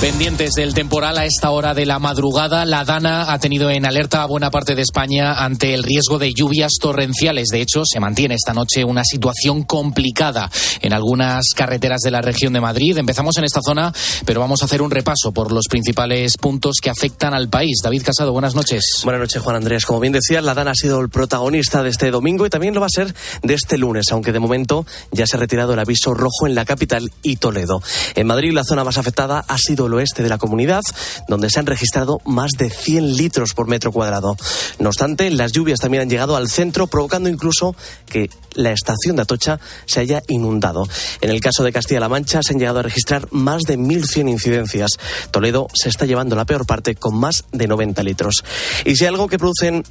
[0.00, 4.22] Pendientes del temporal a esta hora de la madrugada, la Dana ha tenido en alerta
[4.22, 7.48] a buena parte de España ante el riesgo de lluvias torrenciales.
[7.48, 10.50] De hecho, se mantiene esta noche una situación complicada
[10.80, 12.96] en algunas carreteras de la región de Madrid.
[12.96, 13.92] Empezamos en esta zona,
[14.24, 17.80] pero vamos a hacer un repaso por los principales puntos que afectan al país.
[17.84, 19.02] David Casado, buenas noches.
[19.04, 19.84] Buenas noches, Juan Andrés.
[19.84, 22.80] Como bien decía, la Dana ha sido el protagonista de este domingo y también lo
[22.80, 26.14] va a ser de este lunes, aunque de momento ya se ha retirado el aviso
[26.14, 27.82] rojo en la capital y Toledo.
[28.14, 30.82] En Madrid, la zona más afectada ha sido oeste de la comunidad,
[31.28, 34.36] donde se han registrado más de 100 litros por metro cuadrado.
[34.78, 37.74] No obstante, las lluvias también han llegado al centro, provocando incluso
[38.06, 40.86] que la estación de Atocha se haya inundado.
[41.20, 44.90] En el caso de Castilla-La Mancha se han llegado a registrar más de 1.100 incidencias.
[45.30, 48.44] Toledo se está llevando la peor parte con más de 90 litros.
[48.84, 49.84] Y si algo que producen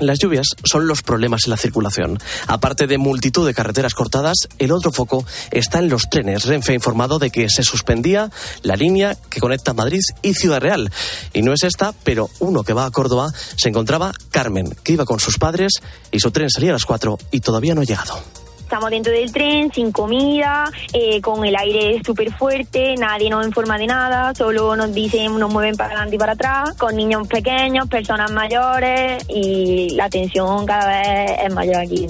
[0.00, 2.18] las lluvias son los problemas en la circulación.
[2.46, 6.44] Aparte de multitud de carreteras cortadas, el otro foco está en los trenes.
[6.44, 8.30] Renfe ha informado de que se suspendía
[8.62, 10.90] la línea que conecta Madrid y Ciudad Real.
[11.32, 15.04] Y no es esta, pero uno que va a Córdoba se encontraba Carmen, que iba
[15.04, 15.72] con sus padres
[16.10, 18.22] y su tren salía a las 4 y todavía no ha llegado.
[18.68, 23.78] Estamos dentro del tren, sin comida, eh, con el aire súper fuerte, nadie nos informa
[23.78, 27.88] de nada, solo nos dicen, nos mueven para adelante y para atrás, con niños pequeños,
[27.88, 32.08] personas mayores y la tensión cada vez es mayor aquí.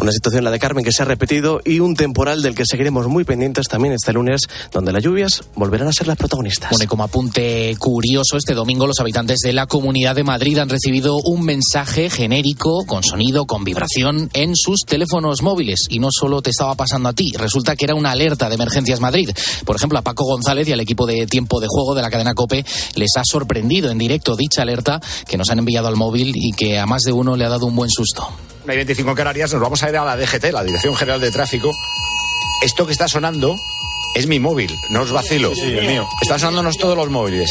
[0.00, 3.06] Una situación, la de Carmen, que se ha repetido y un temporal del que seguiremos
[3.08, 6.70] muy pendientes también este lunes, donde las lluvias volverán a ser las protagonistas.
[6.70, 10.70] Bueno, y como apunte curioso, este domingo los habitantes de la Comunidad de Madrid han
[10.70, 15.79] recibido un mensaje genérico, con sonido, con vibración, en sus teléfonos móviles.
[15.88, 19.00] Y no solo te estaba pasando a ti, resulta que era una alerta de Emergencias
[19.00, 19.30] Madrid.
[19.64, 22.34] Por ejemplo, a Paco González y al equipo de tiempo de juego de la cadena
[22.34, 22.64] COPE
[22.94, 26.78] les ha sorprendido en directo dicha alerta que nos han enviado al móvil y que
[26.78, 28.28] a más de uno le ha dado un buen susto
[28.70, 31.72] hay 25 Canarias, nos vamos a ir a la DGT, la Dirección General de Tráfico.
[32.62, 33.56] Esto que está sonando
[34.14, 35.54] es mi móvil, no os vacilo.
[35.54, 36.06] Sí, el mío.
[36.22, 37.50] Están sonándonos todos los móviles.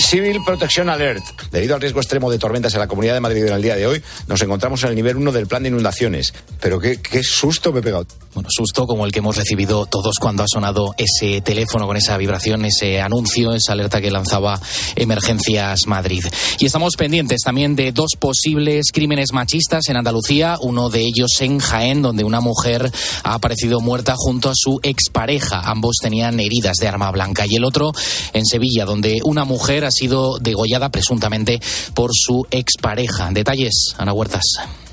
[0.00, 1.22] Civil Protection Alert.
[1.52, 3.86] Debido al riesgo extremo de tormentas en la Comunidad de Madrid en el día de
[3.86, 6.32] hoy, nos encontramos en el nivel 1 del plan de inundaciones.
[6.60, 8.06] Pero qué, qué susto me he pegado.
[8.34, 12.16] Bueno, susto como el que hemos recibido todos cuando ha sonado ese teléfono con esa
[12.16, 14.60] vibración, ese anuncio, esa alerta que lanzaba
[14.96, 16.24] Emergencias Madrid.
[16.58, 21.58] Y estamos pendientes también de dos posibles crímenes machistas en Andalucía, uno de ellos en
[21.58, 22.90] Jaén, donde una mujer
[23.24, 25.60] ha aparecido muerta junto a su expareja.
[25.64, 27.44] Ambos tenían heridas de arma blanca.
[27.48, 27.92] Y el otro
[28.32, 31.60] en Sevilla, donde una mujer ha sido degollada presuntamente
[31.94, 33.30] por su expareja.
[33.32, 34.44] Detalles, Ana Huertas.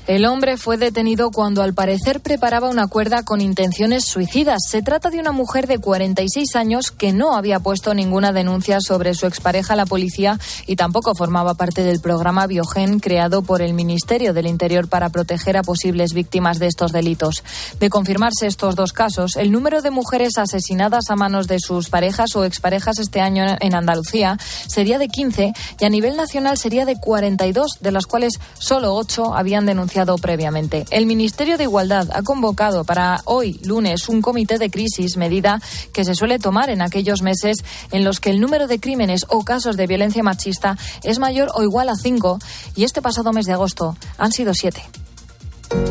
[0.08, 4.62] El hombre fue detenido cuando al parecer preparaba una cuerda con intenciones suicidas.
[4.66, 9.12] Se trata de una mujer de 46 años que no había puesto ninguna denuncia sobre
[9.12, 13.74] su expareja a la policía y tampoco formaba parte del programa Biogen creado por el
[13.74, 17.44] Ministerio del Interior para proteger a posibles víctimas de estos delitos.
[17.78, 22.34] De confirmarse estos dos casos, el número de mujeres asesinadas a manos de sus parejas
[22.34, 26.98] o exparejas este año en Andalucía sería de 15 y a nivel nacional sería de
[26.98, 30.84] 42, de las cuales solo 8 habían denunciado previamente.
[30.90, 35.60] El Ministerio de Igualdad ha convocado para hoy, lunes, un comité de crisis, medida
[35.92, 37.58] que se suele tomar en aquellos meses
[37.90, 41.62] en los que el número de crímenes o casos de violencia machista es mayor o
[41.62, 42.38] igual a cinco,
[42.76, 44.82] y este pasado mes de agosto han sido siete.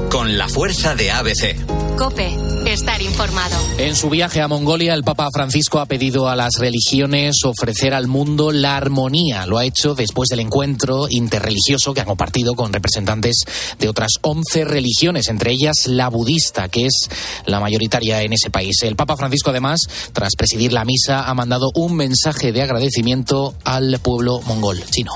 [0.09, 1.55] Con la fuerza de ABC.
[1.97, 2.31] Cope,
[2.71, 3.55] estar informado.
[3.79, 8.07] En su viaje a Mongolia, el Papa Francisco ha pedido a las religiones ofrecer al
[8.07, 9.47] mundo la armonía.
[9.47, 13.43] Lo ha hecho después del encuentro interreligioso que ha compartido con representantes
[13.79, 17.09] de otras 11 religiones, entre ellas la budista, que es
[17.45, 18.83] la mayoritaria en ese país.
[18.83, 19.81] El Papa Francisco, además,
[20.13, 25.11] tras presidir la misa, ha mandado un mensaje de agradecimiento al pueblo mongol chino.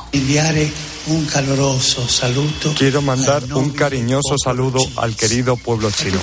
[1.08, 2.74] Un caloroso saludo.
[2.78, 6.20] Quiero mandar un cariñoso saludo al querido pueblo chino.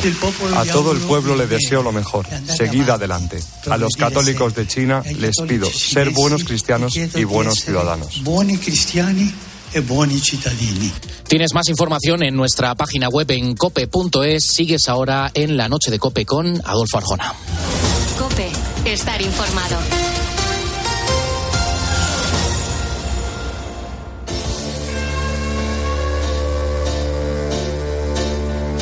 [0.56, 2.26] A todo el pueblo le deseo lo mejor.
[2.46, 3.40] Seguid adelante.
[3.68, 8.22] A los católicos de China les pido ser buenos cristianos y buenos ciudadanos.
[11.26, 14.44] Tienes más información en nuestra página web en cope.es.
[14.46, 17.34] Sigues ahora en la noche de Cope con Adolfo Arjona.
[18.18, 18.48] Cope,
[18.84, 20.07] estar informado.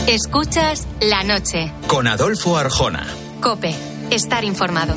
[0.09, 1.73] Escuchas la noche.
[1.89, 3.05] Con Adolfo Arjona.
[3.41, 3.75] Cope,
[4.13, 4.95] estar informado.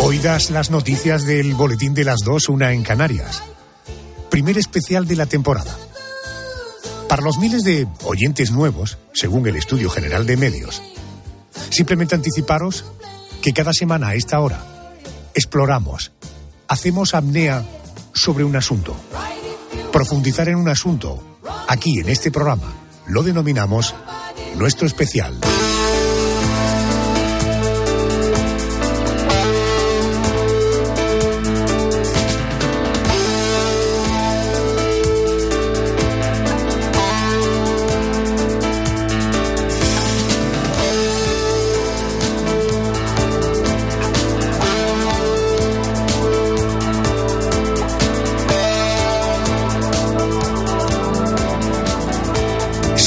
[0.00, 3.42] Oidas las noticias del boletín de las dos, una en Canarias.
[4.34, 5.78] Primer especial de la temporada.
[7.08, 10.82] Para los miles de oyentes nuevos, según el Estudio General de Medios,
[11.70, 12.84] simplemente anticiparos
[13.40, 14.90] que cada semana a esta hora
[15.34, 16.10] exploramos,
[16.66, 17.64] hacemos apnea
[18.12, 18.96] sobre un asunto.
[19.92, 21.38] Profundizar en un asunto,
[21.68, 22.72] aquí en este programa,
[23.06, 23.94] lo denominamos
[24.56, 25.38] nuestro especial.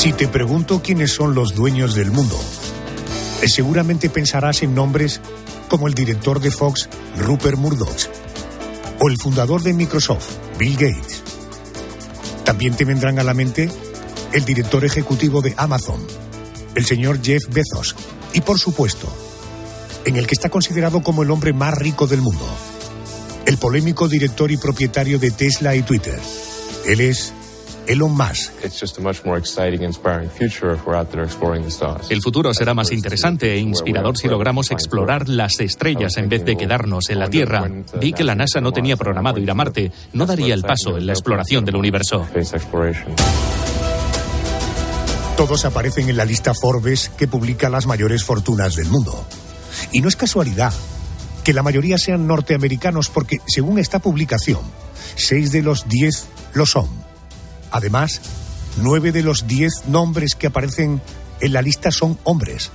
[0.08, 2.40] Si te pregunto quiénes son los dueños del mundo,
[3.46, 5.20] seguramente pensarás en nombres
[5.68, 6.88] como el director de Fox,
[7.18, 8.08] Rupert Murdoch,
[9.02, 11.24] o el fundador de Microsoft, Bill Gates.
[12.46, 13.70] También te vendrán a la mente
[14.32, 16.00] el director ejecutivo de Amazon,
[16.74, 17.94] el señor Jeff Bezos,
[18.32, 19.14] y por supuesto,
[20.06, 22.48] en el que está considerado como el hombre más rico del mundo,
[23.46, 26.18] el polémico director y propietario de Tesla y Twitter.
[26.86, 27.34] Él es
[27.88, 28.52] Elon Musk.
[32.10, 36.58] El futuro será más interesante e inspirador si logramos explorar las estrellas en vez de
[36.58, 37.70] quedarnos en la Tierra.
[38.00, 41.08] Vi que la NASA no tenía programado ir a Marte, no daría el paso en
[41.08, 42.28] la exploración del universo.
[45.38, 49.26] Todos aparecen en la lista Forbes que publica las mayores fortunas del mundo.
[49.92, 50.74] Y no es casualidad
[51.44, 54.60] que la mayoría sean norteamericanos porque, según esta publicación,
[55.16, 57.07] seis de los diez lo son.
[57.72, 58.22] Además,
[58.78, 61.02] nueve de los diez nombres que aparecen
[61.40, 62.72] en la lista son hombres.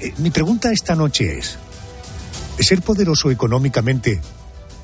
[0.00, 1.58] Eh, mi pregunta esta noche es,
[2.58, 4.20] ¿ser poderoso económicamente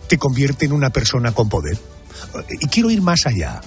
[0.08, 1.78] te convierte en una persona con poder?
[2.48, 3.60] Y quiero ir más allá.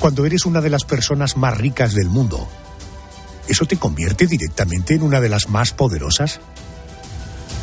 [0.00, 2.48] Cuando eres una de las personas más ricas del mundo,
[3.48, 6.40] ¿eso te convierte directamente en una de las más poderosas?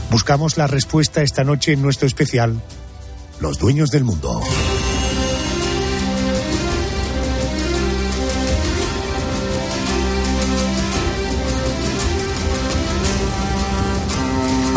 [0.10, 2.62] Buscamos la respuesta esta noche en nuestro especial,
[3.40, 4.42] Los Dueños del Mundo.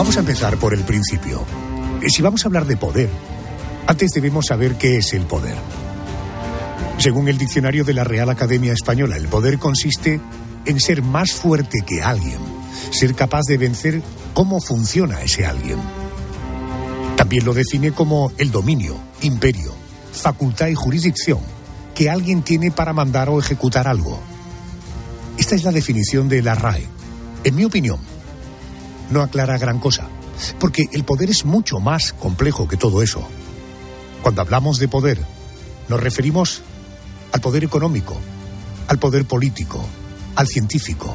[0.05, 1.47] Vamos a empezar por el principio.
[2.09, 3.09] Si vamos a hablar de poder,
[3.87, 5.57] antes debemos saber qué es el poder.
[6.99, 10.21] Según el diccionario de la Real Academia Española, el poder consiste
[10.67, 12.37] en ser más fuerte que alguien,
[12.91, 14.03] ser capaz de vencer
[14.35, 15.79] cómo funciona ese alguien.
[17.17, 19.73] También lo define como el dominio, imperio,
[20.13, 21.39] facultad y jurisdicción
[21.95, 24.21] que alguien tiene para mandar o ejecutar algo.
[25.39, 26.87] Esta es la definición de la RAE.
[27.43, 28.01] En mi opinión,
[29.11, 30.09] no aclara gran cosa,
[30.59, 33.27] porque el poder es mucho más complejo que todo eso.
[34.23, 35.19] Cuando hablamos de poder,
[35.89, 36.63] nos referimos
[37.33, 38.17] al poder económico,
[38.89, 39.85] al poder político,
[40.37, 41.15] al científico,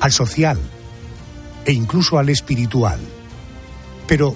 [0.00, 0.58] al social
[1.64, 3.00] e incluso al espiritual.
[4.06, 4.34] Pero,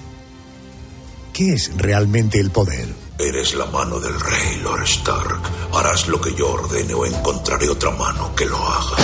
[1.33, 2.87] ¿qué es realmente el poder?
[3.17, 5.41] Eres la mano del rey, Lord Stark.
[5.73, 8.97] Harás lo que yo ordene o encontraré otra mano que lo haga.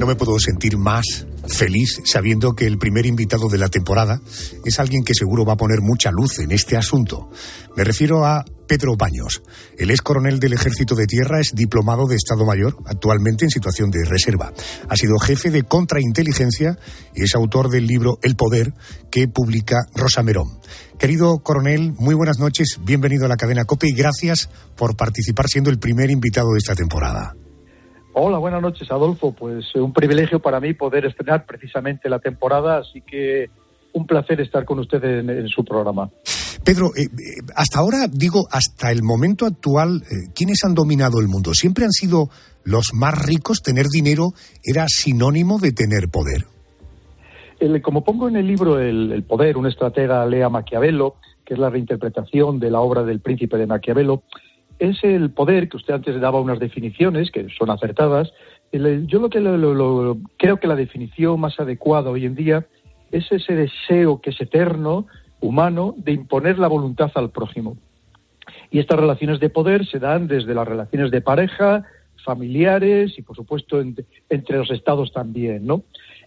[0.00, 4.22] No me puedo sentir más feliz sabiendo que el primer invitado de la temporada
[4.64, 7.28] es alguien que seguro va a poner mucha luz en este asunto.
[7.76, 9.42] Me refiero a Pedro Baños.
[9.76, 13.90] Él es coronel del Ejército de Tierra, es diplomado de Estado Mayor, actualmente en situación
[13.90, 14.54] de reserva.
[14.88, 16.78] Ha sido jefe de contrainteligencia
[17.14, 18.72] y es autor del libro El Poder
[19.10, 20.60] que publica Rosa Merón.
[20.98, 25.68] Querido coronel, muy buenas noches, bienvenido a la cadena COPE y gracias por participar siendo
[25.68, 27.34] el primer invitado de esta temporada.
[28.22, 29.32] Hola, buenas noches, Adolfo.
[29.32, 33.48] Pues eh, un privilegio para mí poder estrenar precisamente la temporada, así que
[33.94, 36.10] un placer estar con ustedes en, en su programa.
[36.62, 37.08] Pedro, eh, eh,
[37.56, 41.54] hasta ahora, digo, hasta el momento actual, eh, ¿quiénes han dominado el mundo?
[41.54, 42.28] ¿Siempre han sido
[42.62, 43.62] los más ricos?
[43.62, 46.44] ¿Tener dinero era sinónimo de tener poder?
[47.58, 51.60] El- como pongo en el libro el, El poder, un estratega lea Maquiavelo, que es
[51.60, 54.22] la reinterpretación de la obra del príncipe de Maquiavelo,
[54.80, 58.32] es el poder que usted antes daba unas definiciones que son acertadas.
[58.72, 62.66] Yo lo que lo- lo- creo que la definición más adecuada hoy en día
[63.12, 65.06] es ese deseo que es eterno,
[65.40, 67.76] humano, de imponer la voluntad al prójimo.
[68.70, 71.84] Y estas relaciones de poder se dan desde las relaciones de pareja,
[72.24, 73.96] familiares y, por supuesto, en-
[74.28, 75.82] entre los estados también, ¿no?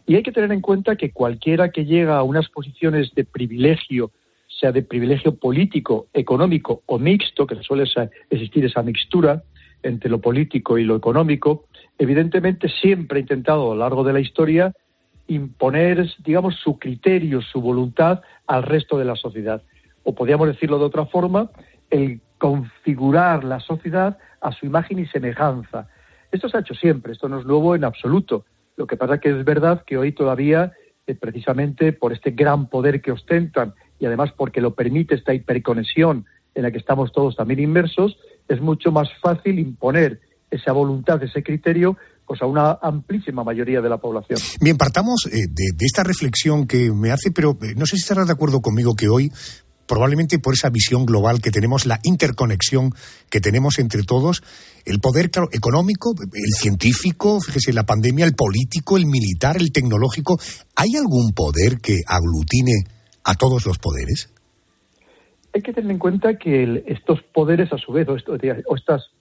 [0.06, 4.12] Y hay que tener en cuenta que cualquiera que llega a unas posiciones de privilegio,
[4.60, 7.86] sea de privilegio político, económico o mixto, que suele
[8.30, 9.44] existir esa mixtura
[9.84, 11.66] entre lo político y lo económico,
[11.98, 14.74] evidentemente siempre ha intentado a lo largo de la historia
[15.28, 19.62] imponer, digamos, su criterio, su voluntad al resto de la sociedad.
[20.06, 21.50] o podríamos decirlo de otra forma,
[21.90, 25.88] el configurar la sociedad a su imagen y semejanza.
[26.30, 28.44] Esto se ha hecho siempre, esto no es nuevo en absoluto.
[28.76, 30.74] Lo que pasa que es verdad que hoy todavía,
[31.08, 36.26] eh, precisamente por este gran poder que ostentan y además porque lo permite esta hiperconexión
[36.54, 38.18] en la que estamos todos también inmersos,
[38.50, 40.20] es mucho más fácil imponer
[40.52, 41.96] esa voluntad, ese criterio,
[42.28, 44.38] pues a una amplísima mayoría de la población.
[44.60, 48.28] Bien, partamos eh, de, esta reflexión que me hace, pero eh, no sé si estarás
[48.28, 49.32] de acuerdo conmigo que hoy
[49.88, 52.94] probablemente por esa visión global que tenemos, la interconexión
[53.30, 54.44] que tenemos entre todos,
[54.84, 60.38] el poder económico, el científico, fíjese, la pandemia, el político, el militar, el tecnológico.
[60.76, 62.84] ¿Hay algún poder que aglutine
[63.24, 64.34] a todos los poderes?
[65.54, 69.12] Hay que tener en cuenta que estos poderes, a su vez, o, o estas,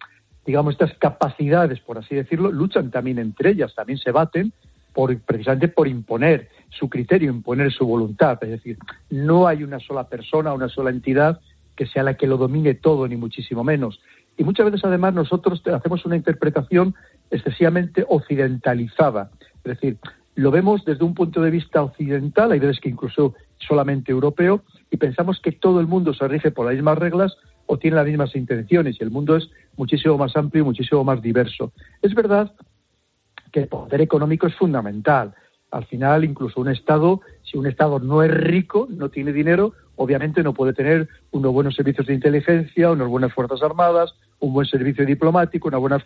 [0.46, 4.52] digamos, estas capacidades, por así decirlo, luchan también entre ellas, también se baten
[4.92, 8.38] por, precisamente por imponer su criterio, imponer su voluntad.
[8.42, 8.78] Es decir,
[9.10, 11.40] no hay una sola persona, una sola entidad
[11.76, 14.00] que sea la que lo domine todo, ni muchísimo menos.
[14.36, 16.94] Y muchas veces, además, nosotros hacemos una interpretación
[17.30, 19.30] excesivamente occidentalizada.
[19.64, 19.98] Es decir,
[20.34, 23.34] lo vemos desde un punto de vista occidental, hay veces que incluso
[23.66, 27.78] solamente europeo, y pensamos que todo el mundo se rige por las mismas reglas o
[27.78, 31.72] tiene las mismas intenciones, y el mundo es muchísimo más amplio y muchísimo más diverso.
[32.02, 32.52] Es verdad
[33.52, 35.34] que el poder económico es fundamental.
[35.70, 40.42] Al final, incluso un Estado, si un Estado no es rico, no tiene dinero, obviamente
[40.42, 45.06] no puede tener unos buenos servicios de inteligencia, unas buenas fuerzas armadas, un buen servicio
[45.06, 46.02] diplomático, unas buenas,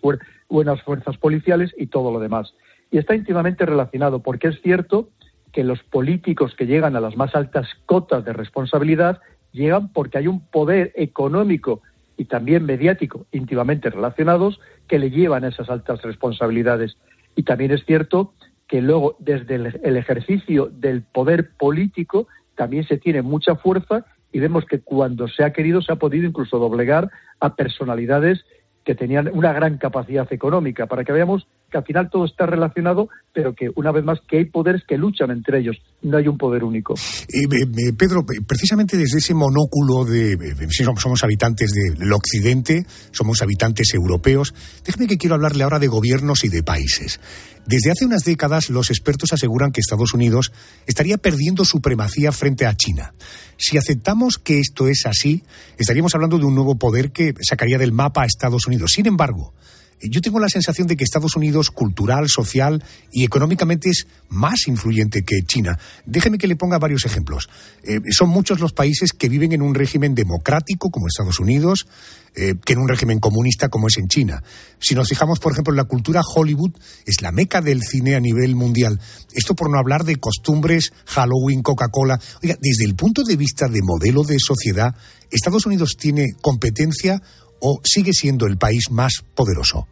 [0.49, 2.55] buenas fuerzas policiales y todo lo demás.
[2.91, 5.09] Y está íntimamente relacionado, porque es cierto
[5.55, 9.21] los políticos que llegan a las más altas cotas de responsabilidad
[9.53, 11.83] llegan porque hay un poder económico
[12.17, 16.97] y también mediático íntimamente relacionados que le llevan a esas altas responsabilidades.
[17.35, 18.35] Y también es cierto
[18.67, 24.65] que luego desde el, ejercicio del poder político también se tiene mucha fuerza y vemos
[24.65, 27.11] que cuando se ha querido se ha podido incluso doblegar
[27.41, 28.45] a personalidades
[28.85, 33.09] que tenían una gran capacidad económica, para que veamos que al final todo está relacionado,
[33.33, 36.39] pero que una vez más que hay poderes que luchan entre ellos, no hay un
[36.39, 36.95] poder único.
[36.95, 40.37] Eh, Pedro, precisamente desde ese monóculo de
[40.71, 44.55] si somos habitantes del occidente, somos habitantes europeos,
[44.85, 47.21] déjeme que quiero hablarle ahora de gobiernos y de países.
[47.67, 50.53] Desde hace unas décadas los expertos aseguran que Estados Unidos
[50.87, 53.13] estaría perdiendo supremacía frente a China.
[53.57, 55.43] Si aceptamos que esto es así,
[55.77, 58.93] estaríamos hablando de un nuevo poder que sacaría del mapa a Estados Unidos.
[58.93, 59.53] Sin embargo,
[60.01, 65.23] yo tengo la sensación de que Estados Unidos, cultural, social y económicamente, es más influyente
[65.23, 65.79] que China.
[66.05, 67.49] Déjeme que le ponga varios ejemplos.
[67.83, 71.87] Eh, son muchos los países que viven en un régimen democrático, como Estados Unidos,
[72.35, 74.43] eh, que en un régimen comunista, como es en China.
[74.79, 76.73] Si nos fijamos, por ejemplo, en la cultura Hollywood,
[77.07, 79.01] es la meca del cine a nivel mundial.
[79.33, 82.21] Esto por no hablar de costumbres, Halloween, Coca-Cola.
[82.43, 84.95] Oiga, desde el punto de vista de modelo de sociedad,
[85.31, 87.21] ¿Estados Unidos tiene competencia
[87.61, 89.87] o sigue siendo el país más poderoso?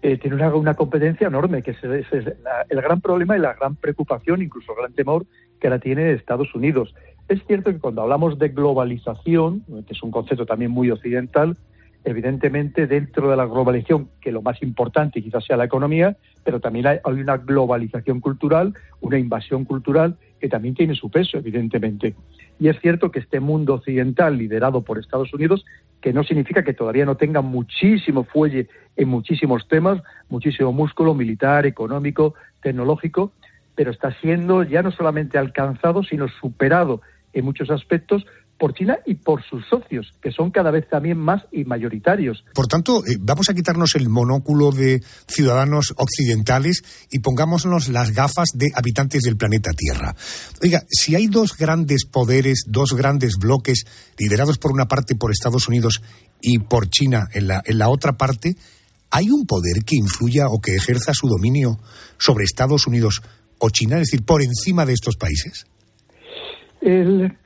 [0.00, 4.72] Eh, tiene una, competencia enorme, que es, el gran problema y la gran preocupación, incluso
[4.72, 5.26] el gran temor
[5.60, 6.94] que la tiene Estados Unidos.
[7.28, 11.56] Es cierto que cuando hablamos de globalización, que es un concepto también muy occidental,
[12.04, 16.86] evidentemente dentro de la globalización, que lo más importante quizás sea la economía, pero también
[16.86, 22.14] hay, una globalización cultural, una invasión cultural que también tiene su peso, evidentemente.
[22.60, 25.64] Y es cierto que este mundo occidental liderado por Estados Unidos,
[26.00, 31.66] que no significa que todavía no tenga muchísimo fuelle en muchísimos temas, muchísimo músculo militar,
[31.66, 33.32] económico, tecnológico,
[33.74, 37.00] pero está siendo ya no solamente alcanzado, sino superado
[37.32, 38.26] en muchos aspectos
[38.58, 42.44] por China y por sus socios, que son cada vez también más y mayoritarios.
[42.54, 48.48] Por tanto, eh, vamos a quitarnos el monóculo de ciudadanos occidentales y pongámonos las gafas
[48.54, 50.14] de habitantes del planeta Tierra.
[50.62, 53.86] Oiga, si hay dos grandes poderes, dos grandes bloques,
[54.18, 56.02] liderados por una parte por Estados Unidos
[56.40, 58.56] y por China en la, en la otra parte,
[59.10, 61.78] ¿hay un poder que influya o que ejerza su dominio
[62.18, 63.22] sobre Estados Unidos
[63.58, 65.66] o China, es decir, por encima de estos países?
[66.80, 67.36] El,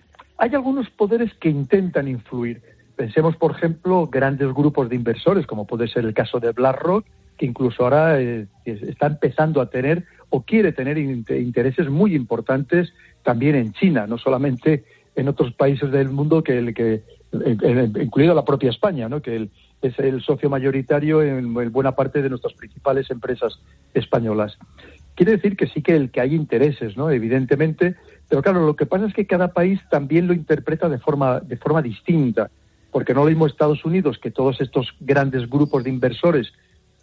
[0.42, 2.62] hay algunos poderes que intentan influir.
[2.96, 7.06] Pensemos, por ejemplo, grandes grupos de inversores, como puede ser el caso de BlackRock,
[7.38, 13.54] que incluso ahora eh, está empezando a tener o quiere tener intereses muy importantes también
[13.54, 14.82] en China, no solamente
[15.14, 17.04] en otros países del mundo, que, el, que
[18.02, 19.22] incluido la propia España, ¿no?
[19.22, 19.48] que
[19.80, 23.60] es el socio mayoritario en, buena parte de nuestras principales empresas
[23.94, 24.58] españolas.
[25.14, 27.10] Quiere decir que sí que, el, que hay intereses, ¿no?
[27.10, 27.94] evidentemente,
[28.32, 31.58] pero claro, lo que pasa es que cada país también lo interpreta de forma, de
[31.58, 32.50] forma distinta,
[32.90, 36.50] porque no lo mismo Estados Unidos, que todos estos grandes grupos de inversores,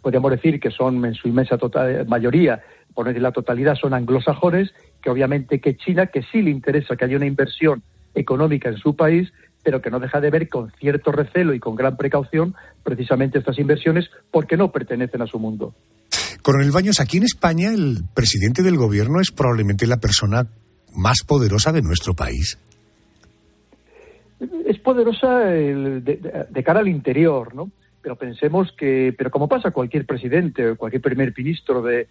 [0.02, 4.74] podríamos decir que son en su inmensa total, mayoría, por decir la totalidad, son anglosajones,
[5.00, 8.96] que obviamente que China, que sí le interesa que haya una inversión económica en su
[8.96, 9.32] país,
[9.62, 13.56] pero que no deja de ver con cierto recelo y con gran precaución precisamente estas
[13.60, 15.76] inversiones porque no pertenecen a su mundo.
[16.42, 20.48] Coronel Baños, aquí en España el presidente del gobierno es probablemente la persona
[20.94, 22.58] más poderosa de nuestro país.
[24.66, 27.70] Es poderosa de, cara al interior, ¿no?
[28.00, 32.08] Pero pensemos que, pero como pasa cualquier presidente o cualquier primer ministro de,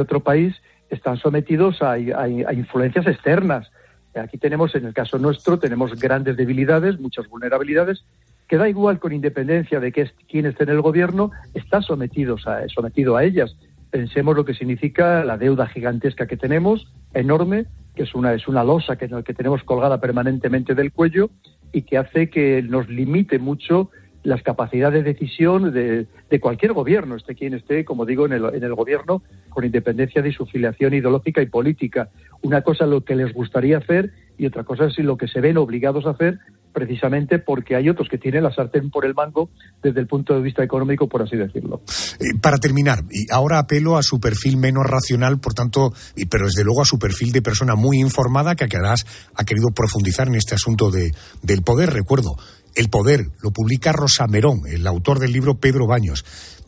[0.00, 0.54] otro país,
[0.88, 3.70] están sometidos a, influencias externas.
[4.14, 8.04] Aquí tenemos, en el caso nuestro, tenemos grandes debilidades, muchas vulnerabilidades,
[8.48, 12.68] que da igual con independencia de que quién esté en el gobierno, está sometidos a,
[12.68, 13.56] sometido a ellas.
[13.90, 18.64] Pensemos lo que significa la deuda gigantesca que tenemos, enorme, que es una, es una
[18.64, 21.30] losa que, que tenemos colgada permanentemente del cuello
[21.72, 23.90] y que hace que nos limite mucho
[24.22, 26.06] las capacidades de decisión de,
[26.40, 30.32] cualquier gobierno, esté quien esté, como digo, en el, en el gobierno, con independencia de
[30.32, 32.08] su filiación ideológica y política.
[32.40, 35.40] Una cosa es lo que les gustaría hacer y otra cosa es lo que se
[35.40, 36.38] ven obligados a hacer
[36.72, 39.50] precisamente porque hay otros que tienen la sartén por el mango
[39.82, 41.82] desde el punto de vista económico, por así decirlo.
[42.18, 46.46] Eh, para terminar, y ahora apelo a su perfil menos racional, por tanto, y, pero
[46.46, 50.34] desde luego a su perfil de persona muy informada que además ha querido profundizar en
[50.34, 51.12] este asunto de,
[51.42, 51.90] del poder.
[51.92, 52.36] Recuerdo,
[52.74, 56.24] el poder, lo publica Rosa Merón, el autor del libro Pedro Baños.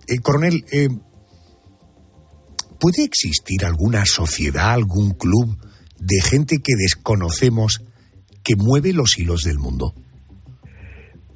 [0.06, 0.88] Eh, coronel, eh,
[2.78, 5.56] ¿puede existir alguna sociedad, algún club
[5.98, 7.82] de gente que desconocemos
[8.44, 9.92] que mueve los hilos del mundo?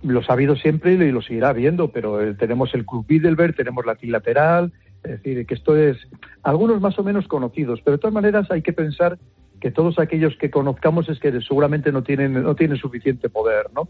[0.03, 3.85] Los ha habido siempre y lo seguirá habiendo, pero eh, tenemos el Club Bilderberg, tenemos
[3.85, 4.73] la Trilateral,
[5.03, 5.97] es decir, que esto es
[6.43, 9.19] algunos más o menos conocidos, pero de todas maneras hay que pensar
[9.61, 13.89] que todos aquellos que conozcamos es que seguramente no tienen no tienen suficiente poder, ¿no?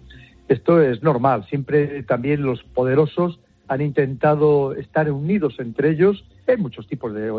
[0.49, 1.45] Esto es normal.
[1.49, 6.25] Siempre también los poderosos han intentado estar unidos entre ellos.
[6.53, 7.31] Hay muchos tipos de.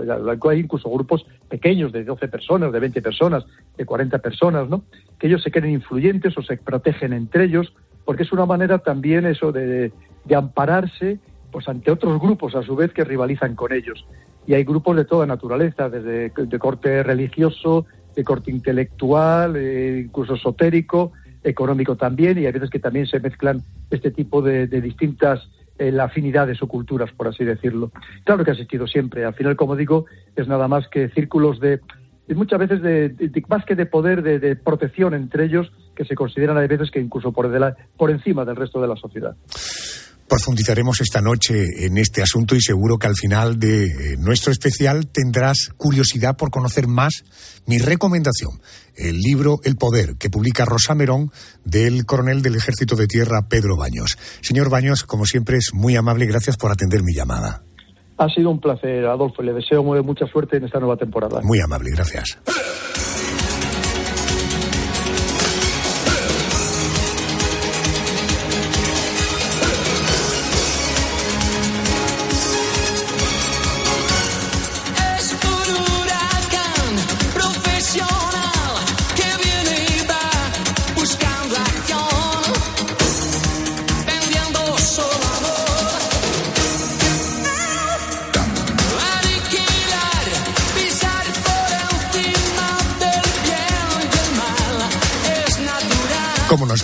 [0.50, 3.46] Hay incluso grupos pequeños de 12 personas, de 20 personas,
[3.78, 4.84] de 40 personas, ¿no?
[5.18, 7.74] Que ellos se creen influyentes o se protegen entre ellos,
[8.06, 9.92] porque es una manera también eso de,
[10.26, 11.20] de ampararse
[11.52, 14.06] pues ante otros grupos a su vez que rivalizan con ellos.
[14.46, 20.36] Y hay grupos de toda naturaleza, desde de corte religioso, de corte intelectual, eh, incluso
[20.36, 21.12] esotérico,
[21.44, 26.62] económico también, y a veces que también se mezclan este tipo de, distintas eh, afinidades
[26.62, 27.92] o culturas, por así decirlo.
[28.26, 29.26] Claro que ha existido siempre.
[29.26, 31.80] Al final, como digo, es nada más que círculos de,
[32.36, 36.68] muchas veces de, más que de poder, de, protección entre ellos, que se consideran a
[36.68, 37.50] veces que incluso por,
[37.98, 39.36] por encima del resto de la sociedad.
[40.30, 45.08] Profundizaremos esta noche en este asunto y seguro que al final de eh, nuestro especial
[45.08, 47.24] tendrás curiosidad por conocer más
[47.66, 48.62] mi recomendación,
[48.96, 51.32] el libro El Poder, que publica Rosa Merón
[51.66, 54.20] del coronel del Ejército de Tierra Pedro Baños.
[54.42, 57.64] Señor Baños, como siempre es muy amable gracias por atender mi llamada.
[58.20, 61.42] Ha sido un placer, Adolfo, y le deseo mucha suerte en esta nueva temporada.
[61.42, 62.38] Muy amable, gracias.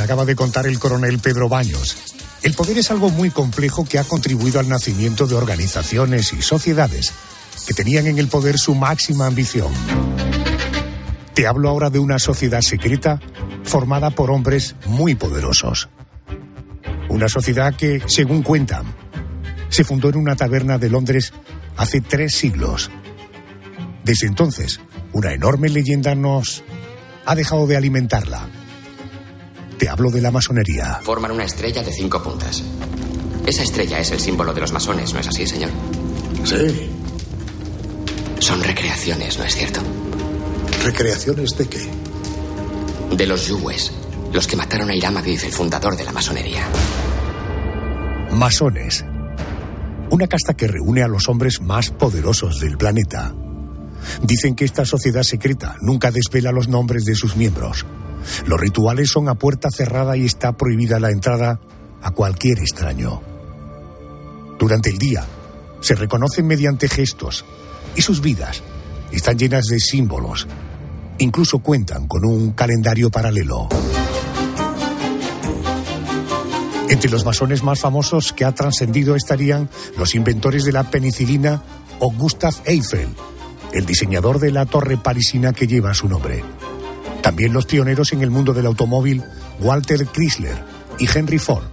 [0.06, 1.98] Acaba de contar el coronel Pedro Baños,
[2.44, 7.12] el poder es algo muy complejo que ha contribuido al nacimiento de organizaciones y sociedades
[7.66, 9.74] que tenían en el poder su máxima ambición.
[11.34, 13.20] Te hablo ahora de una sociedad secreta
[13.64, 15.90] formada por hombres muy poderosos.
[17.10, 18.86] Una sociedad que, según cuentan,
[19.70, 21.34] se fundó en una taberna de Londres
[21.78, 22.92] hace tres siglos.
[24.04, 24.80] Desde entonces,
[25.14, 26.64] una enorme leyenda nos
[27.26, 28.48] ha dejado de alimentarla
[29.96, 31.00] te hablo de la masonería.
[31.04, 32.64] Forman una estrella de cinco puntas.
[33.46, 35.70] Esa estrella es el símbolo de los masones, ¿no es así, señor?
[36.44, 36.90] Sí.
[38.40, 39.80] Son recreaciones, ¿no es cierto?
[40.84, 41.90] ¿Recreaciones de qué?
[43.16, 43.94] De los Yuwes,
[44.34, 46.68] los que mataron a Irama el fundador de la masonería.
[48.32, 49.06] Masones.
[50.10, 53.34] Una casta que reúne a los hombres más poderosos del planeta.
[54.22, 57.86] Dicen que esta sociedad secreta nunca desvela los nombres de sus miembros.
[58.46, 61.60] Los rituales son a puerta cerrada y está prohibida la entrada
[62.02, 63.22] a cualquier extraño.
[64.60, 65.26] Durante el día
[65.82, 67.46] se reconocen mediante gestos
[67.96, 68.64] y sus vidas
[69.12, 70.48] están llenas de símbolos.
[71.18, 73.70] Incluso cuentan con un calendario paralelo.
[76.90, 81.64] Entre los masones más famosos que ha trascendido estarían los inventores de la penicilina
[82.00, 83.10] o Gustav Eiffel,
[83.74, 86.44] el diseñador de la torre parisina que lleva su nombre.
[87.26, 89.24] También los pioneros en el mundo del automóvil,
[89.60, 90.64] Walter Chrysler
[91.00, 91.64] y Henry Ford.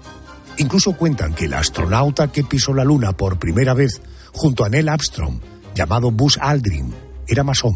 [0.56, 4.00] Incluso cuentan que el astronauta que pisó la Luna por primera vez
[4.32, 5.40] junto a Neil Armstrong,
[5.74, 6.94] llamado Buzz Aldrin,
[7.28, 7.74] era masón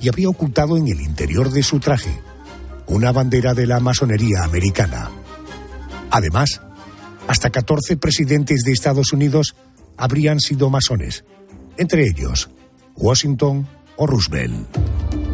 [0.00, 2.22] y habría ocultado en el interior de su traje
[2.86, 5.10] una bandera de la masonería americana.
[6.10, 6.62] Además,
[7.28, 9.56] hasta 14 presidentes de Estados Unidos
[9.98, 11.26] habrían sido masones,
[11.76, 12.48] entre ellos
[12.96, 15.29] Washington o Roosevelt.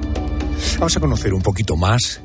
[0.79, 2.21] Vamos a conocer un poquito más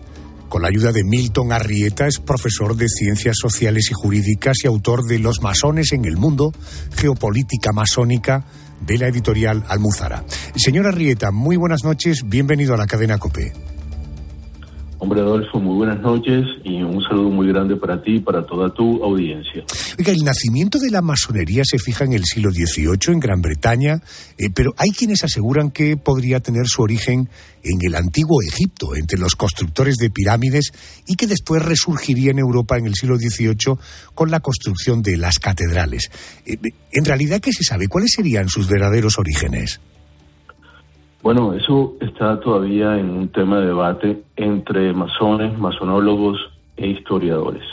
[0.50, 5.06] con la ayuda de Milton Arrieta, es profesor de Ciencias Sociales y Jurídicas y autor
[5.06, 6.52] de Los masones en el mundo,
[6.98, 8.44] Geopolítica masónica,
[8.82, 10.26] de la editorial Almuzara.
[10.58, 13.71] Señor Arrieta, muy buenas noches, bienvenido a la cadena COPE.
[15.04, 18.72] Hombre Adolfo, muy buenas noches y un saludo muy grande para ti y para toda
[18.72, 19.64] tu audiencia.
[19.98, 24.00] El nacimiento de la masonería se fija en el siglo XVIII en Gran Bretaña,
[24.38, 27.30] eh, pero hay quienes aseguran que podría tener su origen
[27.64, 30.72] en el antiguo Egipto, entre los constructores de pirámides,
[31.08, 33.80] y que después resurgiría en Europa en el siglo XVIII
[34.14, 36.12] con la construcción de las catedrales.
[36.46, 36.58] Eh,
[36.92, 37.88] en realidad, ¿qué se sabe?
[37.88, 39.80] ¿Cuáles serían sus verdaderos orígenes?
[41.24, 46.40] Bueno, eso está todavía en un tema de debate entre masones, masonólogos
[46.78, 47.64] e historiadores.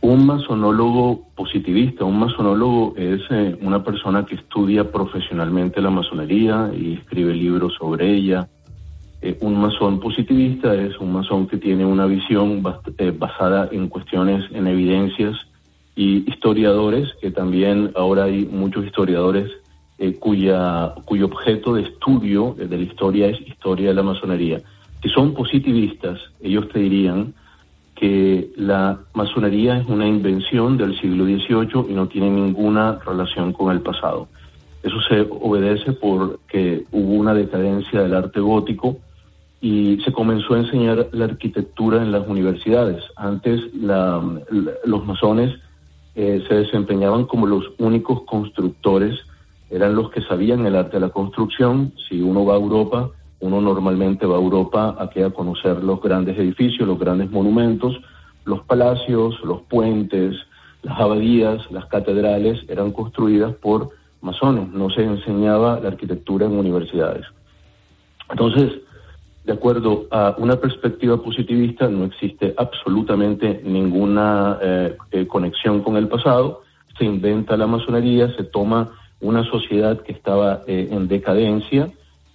[0.00, 6.94] Un masonólogo positivista, un masonólogo es eh, una persona que estudia profesionalmente la masonería y
[6.94, 8.48] escribe libros sobre ella.
[9.22, 12.64] Eh, un masón positivista es un masón que tiene una visión
[12.98, 15.36] eh, basada en cuestiones, en evidencias
[15.94, 19.52] y historiadores, que también ahora hay muchos historiadores
[19.98, 24.60] eh, cuya, cuyo objeto de estudio de la historia es historia de la masonería.
[25.02, 27.34] Si son positivistas, ellos te dirían
[27.94, 33.72] que la masonería es una invención del siglo XVIII y no tiene ninguna relación con
[33.74, 34.28] el pasado.
[34.82, 38.98] Eso se obedece porque hubo una decadencia del arte gótico
[39.60, 43.02] y se comenzó a enseñar la arquitectura en las universidades.
[43.16, 45.58] Antes los masones
[46.14, 49.18] eh, se desempeñaban como los únicos constructores
[49.70, 51.92] eran los que sabían el arte de la construcción.
[52.08, 56.00] Si uno va a Europa, uno normalmente va a Europa a, que a conocer los
[56.00, 57.98] grandes edificios, los grandes monumentos,
[58.44, 60.36] los palacios, los puentes,
[60.82, 67.26] las abadías, las catedrales eran construidas por masones, no se enseñaba la arquitectura en universidades.
[68.30, 68.72] Entonces,
[69.44, 76.08] de acuerdo a una perspectiva positivista, no existe absolutamente ninguna eh, eh, conexión con el
[76.08, 76.62] pasado,
[76.98, 81.90] se inventa la masonería, se toma una sociedad que estaba eh, en decadencia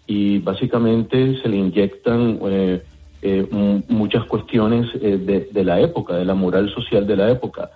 [0.08, 2.84] y básicamente se le inyectan eh,
[3.22, 3.48] eh,
[3.88, 7.70] muchas cuestiones de, de, la época, de la moral social de la época.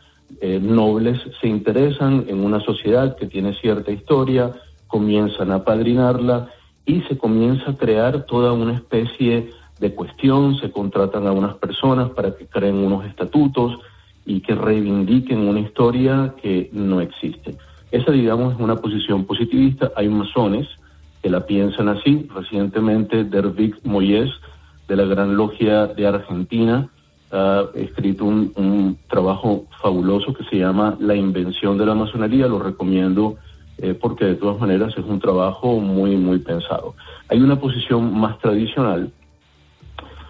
[0.62, 4.52] nobles se interesan en una sociedad que tiene cierta historia,
[4.88, 6.50] comienzan a padrinarla
[6.86, 12.10] y se comienza a crear toda una especie de cuestión, se contratan a unas personas
[12.12, 13.78] para que creen unos estatutos
[14.26, 17.56] y que reivindiquen una historia que no existe.
[17.96, 19.94] Esa, digamos, es una posición positivista.
[19.96, 20.68] Hay masones
[21.24, 22.28] que la piensan así.
[22.36, 24.30] Recientemente, Dervik Moyes,
[24.90, 26.90] de la Gran Logia de Argentina,
[27.32, 32.48] ha escrito un, trabajo fabuloso que se llama La invención de la masonería.
[32.48, 33.38] Lo recomiendo
[33.78, 36.96] eh, porque de todas maneras es un trabajo muy, muy pensado.
[37.30, 39.10] Hay una posición más tradicional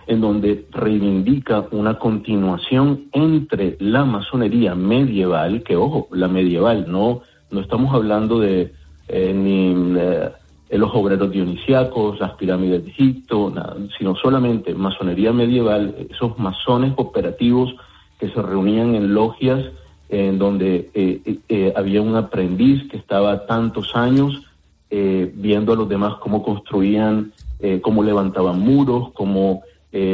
[0.05, 7.61] en donde reivindica una continuación entre la masonería medieval, que ojo, la medieval, no no
[7.61, 8.73] estamos hablando de
[9.07, 10.31] eh, ni eh,
[10.71, 13.53] los obreros dionisiacos, las pirámides de Egipto,
[13.97, 17.75] sino solamente masonería medieval, esos masones operativos
[18.19, 19.63] que se reunían en logias
[20.09, 24.41] en donde eh, había un aprendiz que estaba tantos años
[24.89, 27.33] viendo a los demás cómo construían,
[27.81, 29.63] cómo levantaban muros, cómo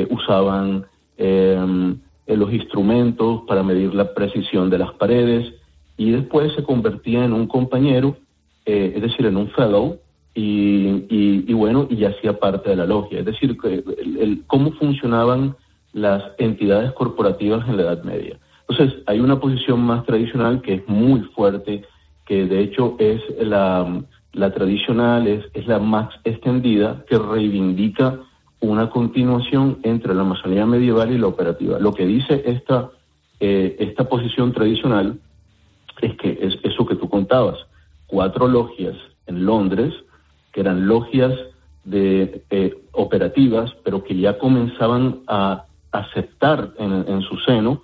[0.09, 0.85] usaban
[1.17, 5.53] los instrumentos para medir la precisión de las paredes,
[6.01, 8.17] y después se convertía en un compañero,
[8.65, 9.99] eh, es decir, en un fellow,
[10.33, 13.19] y, bueno, y ya hacía parte de la logia.
[13.19, 15.55] Es decir, el, cómo funcionaban
[15.93, 18.39] las entidades corporativas en la Edad Media.
[18.67, 21.83] Entonces, hay una posición más tradicional que es muy fuerte,
[22.25, 24.01] que de hecho es la,
[24.33, 28.21] la tradicional, es, es la más extendida, que reivindica
[28.59, 31.77] una continuación entre la masonía medieval y la operativa.
[31.77, 32.89] Lo que dice esta,
[33.39, 35.19] eh, esta posición tradicional
[36.01, 37.57] es que es eso que tú contabas,
[38.07, 38.95] cuatro logias
[39.27, 39.93] en Londres,
[40.51, 41.33] que eran logias
[41.83, 42.43] de
[42.91, 47.81] operativas, pero que ya comenzaban a aceptar en, su seno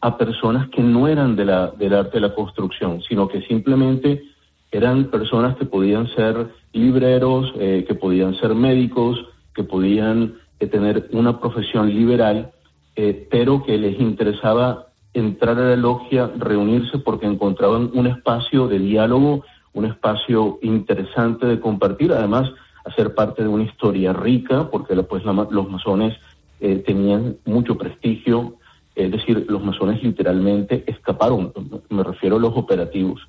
[0.00, 4.22] a personas que no eran de la, del arte de la construcción, sino que simplemente
[4.70, 9.18] eran personas que podían ser libreros, eh, que podían ser médicos,
[9.54, 12.52] que podían eh, tener una profesión liberal,
[12.94, 18.78] eh, pero que les interesaba entrar a la logia, reunirse porque encontraban un espacio de
[18.78, 22.50] diálogo, un espacio interesante de compartir, además
[22.84, 26.16] hacer parte de una historia rica, porque pues, los masones
[26.60, 28.56] eh, tenían mucho prestigio,
[28.94, 31.52] es decir, los masones literalmente escaparon,
[31.88, 33.20] me refiero a los operativos,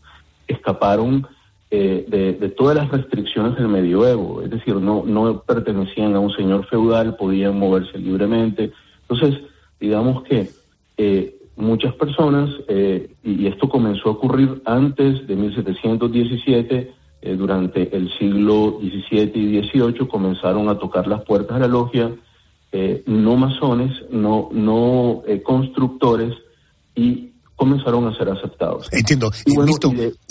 [0.48, 1.26] escaparon
[1.72, 6.66] eh, de, todas las restricciones del medioevo, es decir, no, no pertenecían a un señor
[6.68, 8.72] feudal, podían moverse libremente.
[9.08, 9.42] Entonces,
[9.80, 10.50] digamos que
[10.98, 16.94] eh, muchas personas, eh, y esto comenzó a ocurrir antes de 1717,
[17.36, 22.16] durante el siglo XVII y XVIII, comenzaron a tocar las puertas de la logia,
[23.06, 26.34] no masones, no, no constructores,
[26.96, 28.88] y comenzaron a ser aceptados.
[28.92, 29.32] Entiendo.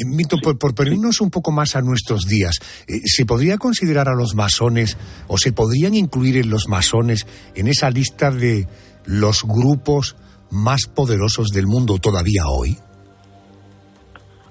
[0.07, 2.55] Mito, por, por ponernos un poco más a nuestros días,
[2.87, 7.67] eh, ¿se podría considerar a los masones o se podrían incluir en los masones en
[7.67, 8.69] esa lista de
[9.05, 10.17] los grupos
[10.51, 12.77] más poderosos del mundo todavía hoy?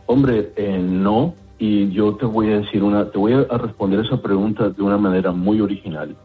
[0.05, 1.35] Hombre, eh, no.
[1.57, 4.97] Y yo te voy a decir una, te voy a responder esa pregunta de una
[4.97, 6.15] manera muy original.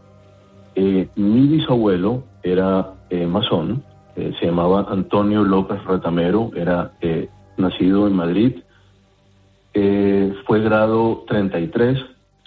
[0.74, 2.94] Eh, mi bisabuelo era
[3.28, 3.84] masón,
[4.20, 8.56] eh, se llamaba Antonio López Retamero, era eh, nacido en Madrid,
[9.72, 11.98] eh, fue grado 33,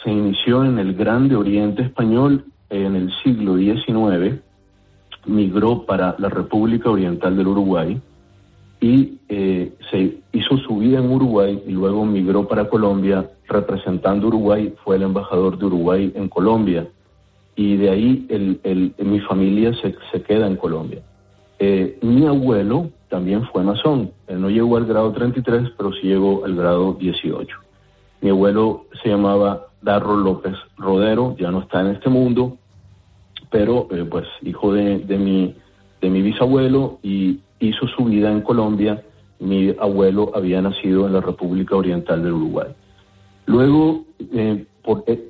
[0.03, 4.41] se inició en el Grande Oriente Español en el siglo XIX,
[5.25, 7.99] migró para la República Oriental del Uruguay
[8.81, 9.17] y
[9.89, 15.03] se hizo su vida en Uruguay y luego migró para Colombia representando Uruguay, fue el
[15.03, 16.87] embajador de Uruguay en Colombia
[17.55, 21.01] y de ahí mi familia se, se queda en Colombia.
[21.59, 24.11] Eh, mi abuelo también fue masón.
[24.27, 27.57] Él no llegó al grado 33, pero sí llegó al grado 18.
[28.21, 32.57] Mi abuelo se llamaba Darro López Rodero, ya no está en este mundo,
[33.53, 35.53] pero eh, pues hijo de, mi,
[36.01, 39.03] bisabuelo y hizo su vida en Colombia.
[39.39, 42.69] Mi abuelo había nacido en la República Oriental del Uruguay.
[43.45, 44.65] Luego, eh,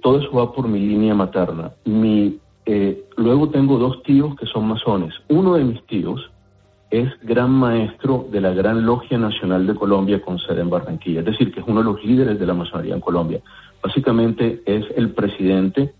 [0.02, 1.74] todo eso va por mi línea materna.
[1.84, 5.14] Mi eh, luego tengo dos tíos que son masones.
[5.28, 6.32] Uno de mis tíos
[6.92, 11.26] es gran maestro de la Gran Logia Nacional de Colombia con sede en Barranquilla, es
[11.26, 13.42] decir, que es uno de los líderes de la masonería en Colombia.
[13.82, 15.94] Básicamente es el presidente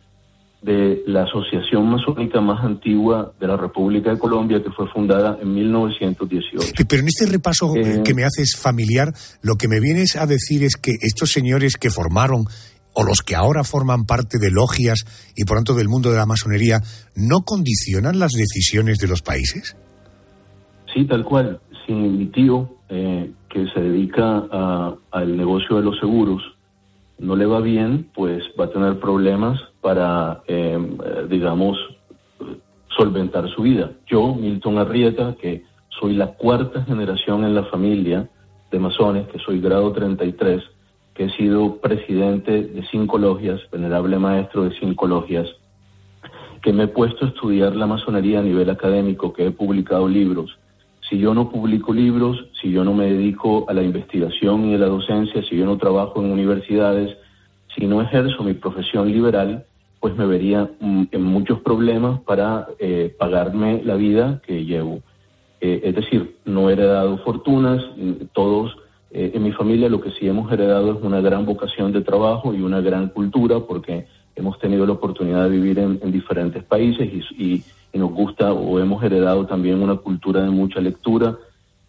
[0.64, 5.54] de la asociación masónica más antigua de la República de Colombia, que fue fundada en
[5.54, 6.74] 1918.
[6.88, 10.64] Pero en este repaso eh, que me haces familiar, lo que me vienes a decir
[10.64, 12.46] es que estos señores que formaron
[12.94, 15.04] o los que ahora forman parte de logias
[15.36, 16.80] y por tanto del mundo de la masonería,
[17.16, 19.76] ¿no condicionan las decisiones de los países?
[20.94, 21.60] Sí, tal cual.
[21.86, 24.46] Si mi tío, eh, que se dedica
[25.12, 26.42] al negocio de los seguros,
[27.20, 30.80] no le va bien, pues va a tener problemas para, eh,
[31.30, 31.78] digamos,
[32.98, 33.92] solventar su vida.
[34.08, 35.64] Yo, Milton Arrieta, que
[36.00, 38.30] soy la cuarta generación en la familia
[38.72, 40.64] de masones, que soy grado 33,
[41.14, 45.48] que he sido presidente de cinco logias, venerable maestro de cinco logias,
[46.64, 50.58] que me he puesto a estudiar la masonería a nivel académico, que he publicado libros.
[51.10, 54.78] Si yo no publico libros, si yo no me dedico a la investigación y a
[54.78, 57.16] la docencia, si yo no trabajo en universidades,
[57.76, 59.66] si no ejerzo mi profesión liberal,
[60.04, 65.00] pues me vería mm, en muchos problemas para eh, pagarme la vida que llevo.
[65.62, 67.82] Eh, es decir, no he heredado fortunas,
[68.34, 68.76] todos
[69.12, 72.54] eh, en mi familia lo que sí hemos heredado es una gran vocación de trabajo
[72.54, 77.64] y una gran cultura porque hemos tenido la oportunidad de vivir en, diferentes países y,
[77.94, 81.38] nos gusta o hemos heredado también una cultura de mucha lectura,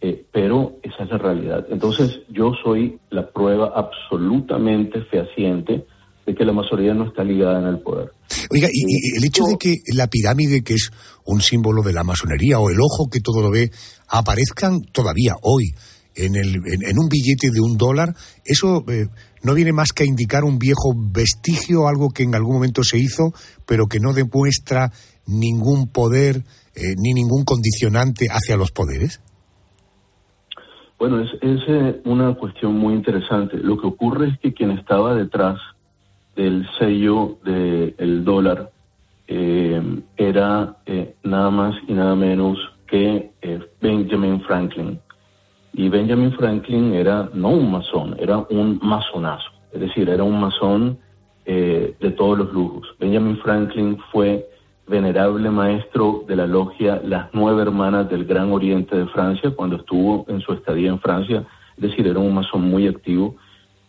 [0.00, 1.66] eh, pero esa es la realidad.
[1.68, 5.84] Entonces yo soy la prueba absolutamente fehaciente
[6.26, 8.10] de que la masonería no está ligada en el poder.
[8.50, 10.90] Oiga, y, el hecho de que la pirámide, que es
[11.24, 13.70] un símbolo de la masonería, o el ojo que todo lo ve,
[14.08, 15.72] aparezcan todavía hoy
[16.14, 19.06] en, el, en, un billete de un dólar, eso eh,
[19.42, 22.98] no viene más que a indicar un viejo vestigio, algo que en algún momento se
[22.98, 23.32] hizo,
[23.66, 24.90] pero que no demuestra
[25.26, 26.44] ningún poder
[26.76, 29.20] eh, ni ningún condicionante hacia los poderes?
[30.98, 33.58] Bueno, es, es eh, una cuestión muy interesante.
[33.58, 35.58] Lo que ocurre es que quien estaba detrás
[36.36, 38.70] del sello del dólar
[39.26, 40.76] era
[41.22, 43.30] nada más y nada menos que
[43.80, 45.00] Benjamin Franklin.
[45.76, 50.98] Y Benjamin Franklin era no un masón, era un masonazo, es decir, era un masón
[51.46, 52.86] eh, de todos los lujos.
[53.00, 54.48] Benjamin Franklin fue
[54.86, 60.24] venerable maestro de la logia Las Nueve Hermanas del Gran Oriente de Francia cuando estuvo
[60.28, 61.44] en su estadía en Francia,
[61.76, 63.34] es decir, era un masón muy activo.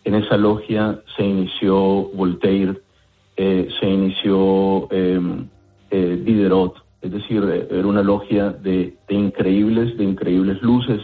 [0.06, 1.76] En esa logia se inició
[2.14, 2.76] Voltaire,
[3.38, 5.48] eh, se inició em,
[5.90, 11.02] eh, Diderot, es decir, eh, era una logia de, increíbles, de increíbles luces.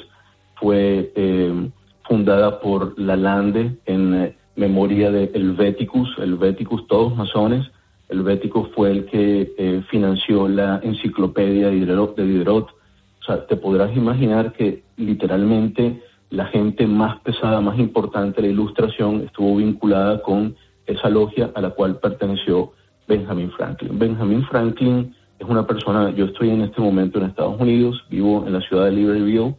[0.55, 1.69] Fue eh,
[2.03, 7.65] fundada por Lalande en memoria de Helveticus, Helveticus, todos masones.
[8.07, 12.69] Helveticus fue el que financió la enciclopedia de Diderot.
[12.69, 18.53] O sea, te podrás imaginar que literalmente la gente más pesada, más importante de la
[18.53, 22.71] ilustración estuvo vinculada con esa logia a la cual perteneció
[23.07, 23.99] Benjamin Franklin.
[23.99, 28.53] Benjamin Franklin es una persona, yo estoy en este momento en Estados Unidos, vivo en
[28.53, 29.55] la ciudad de Libertyville,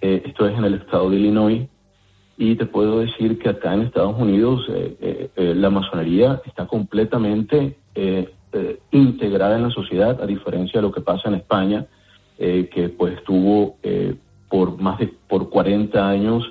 [0.00, 1.68] eh, esto es en el estado de Illinois,
[2.36, 7.76] y te puedo decir que acá en Estados Unidos eh, eh, la masonería está completamente
[8.90, 11.86] integrada en la sociedad, a diferencia de lo que pasa en España,
[12.36, 13.76] que pues estuvo
[14.54, 16.44] por más de por 40 años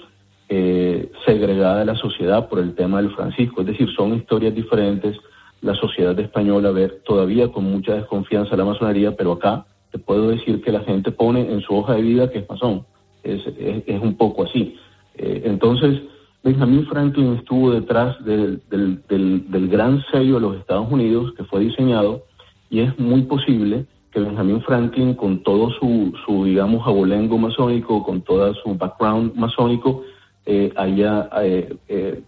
[1.26, 3.62] segregada de la sociedad por el tema del Francisco.
[3.62, 5.18] Es decir, son historias diferentes
[5.62, 10.62] la sociedad española ver todavía con mucha desconfianza la masonería, pero acá te puedo decir
[10.62, 12.86] que la gente pone en su hoja de vida que es masón.
[13.24, 13.42] Es,
[13.88, 14.76] es, un poco así.
[15.16, 16.02] Eh, entonces,
[16.44, 21.62] Benjamin Franklin estuvo detrás del, del, del, gran sello de los Estados Unidos que fue
[21.62, 22.26] diseñado
[22.70, 28.22] y es muy posible que Benjamin Franklin, con todo su, su digamos, abolengo masónico, con
[28.22, 30.04] toda su background masónico,
[30.46, 32.22] eh, haya, eh,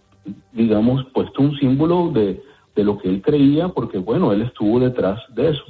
[0.53, 2.41] digamos, puesto un símbolo de,
[2.75, 5.63] de lo que él creía, porque bueno, él estuvo detrás de eso.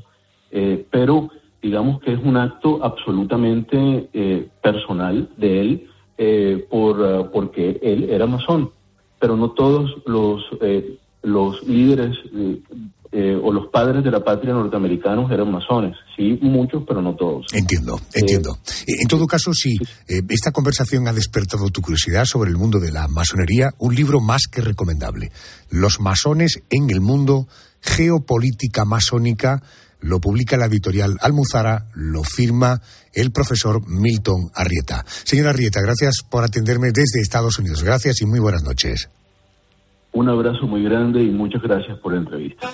[0.51, 1.29] Eh, pero
[1.61, 8.25] digamos que es un acto absolutamente eh, personal de él, eh, por, porque él era
[8.25, 8.71] masón.
[9.19, 10.43] Pero no todos los,
[11.23, 12.17] los líderes
[13.41, 15.95] o los padres de la patria norteamericanos eran masones.
[16.15, 17.45] Sí, muchos, pero no todos.
[17.53, 18.57] Entiendo, entiendo.
[18.87, 23.07] en todo caso, si esta conversación ha despertado tu curiosidad sobre el mundo de la
[23.07, 25.31] masonería, un libro más que recomendable.
[25.69, 27.47] Los masones en el mundo,
[27.81, 29.61] geopolítica masónica,
[30.01, 32.81] lo publica la editorial Almuzara, lo firma
[33.13, 35.03] el profesor Milton Arrieta.
[35.07, 37.83] Señora Arrieta, gracias por atenderme desde Estados Unidos.
[37.83, 39.09] Gracias y muy buenas noches.
[40.13, 42.69] Un abrazo muy grande y muchas gracias por la entrevista.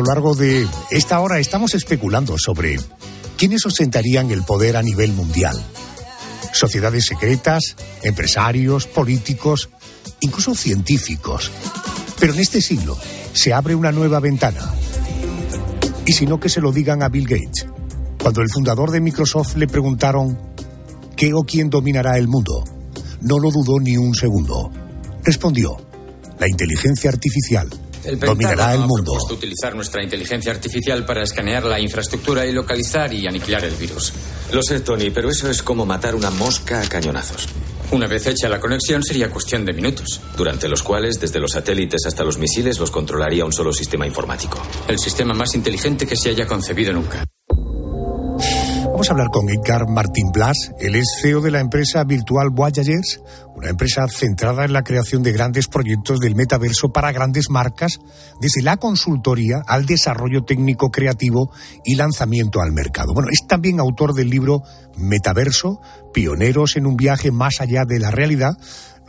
[0.00, 2.78] Lo largo de esta hora estamos especulando sobre
[3.36, 5.62] quiénes ostentarían el poder a nivel mundial.
[6.54, 9.68] Sociedades secretas, empresarios, políticos,
[10.20, 11.50] incluso científicos.
[12.18, 12.96] Pero en este siglo
[13.34, 14.72] se abre una nueva ventana.
[16.06, 17.66] Y si no, que se lo digan a Bill Gates.
[18.22, 20.38] Cuando el fundador de Microsoft le preguntaron
[21.14, 22.64] qué o quién dominará el mundo,
[23.20, 24.70] no lo dudó ni un segundo.
[25.24, 25.76] Respondió,
[26.38, 27.68] la inteligencia artificial
[28.10, 29.16] el dominará el mundo.
[29.16, 34.12] Ha utilizar nuestra inteligencia artificial para escanear la infraestructura y localizar y aniquilar el virus.
[34.52, 37.48] Lo sé, Tony, pero eso es como matar una mosca a cañonazos.
[37.92, 40.20] Una vez hecha la conexión sería cuestión de minutos.
[40.36, 44.62] Durante los cuales, desde los satélites hasta los misiles, los controlaría un solo sistema informático.
[44.86, 47.24] El sistema más inteligente que se haya concebido nunca.
[49.00, 50.72] Vamos a hablar con Edgar Martín Blas.
[50.78, 53.22] Él es CEO de la empresa virtual Voyagers,
[53.56, 57.98] una empresa centrada en la creación de grandes proyectos del metaverso para grandes marcas,
[58.42, 61.50] desde la consultoría al desarrollo técnico creativo
[61.82, 63.14] y lanzamiento al mercado.
[63.14, 64.64] Bueno, es también autor del libro
[64.98, 65.80] Metaverso,
[66.12, 68.52] Pioneros en un viaje más allá de la realidad.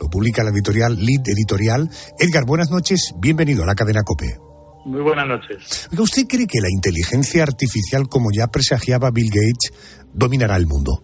[0.00, 1.90] Lo publica la editorial Lead Editorial.
[2.18, 4.51] Edgar, buenas noches, bienvenido a la cadena COPE.
[4.84, 5.88] Muy buenas noches.
[5.96, 11.02] ¿Usted cree que la inteligencia artificial, como ya presagiaba Bill Gates, dominará el mundo?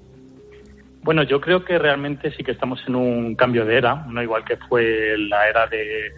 [1.03, 4.45] Bueno, yo creo que realmente sí que estamos en un cambio de era, no igual
[4.45, 6.13] que fue la era de,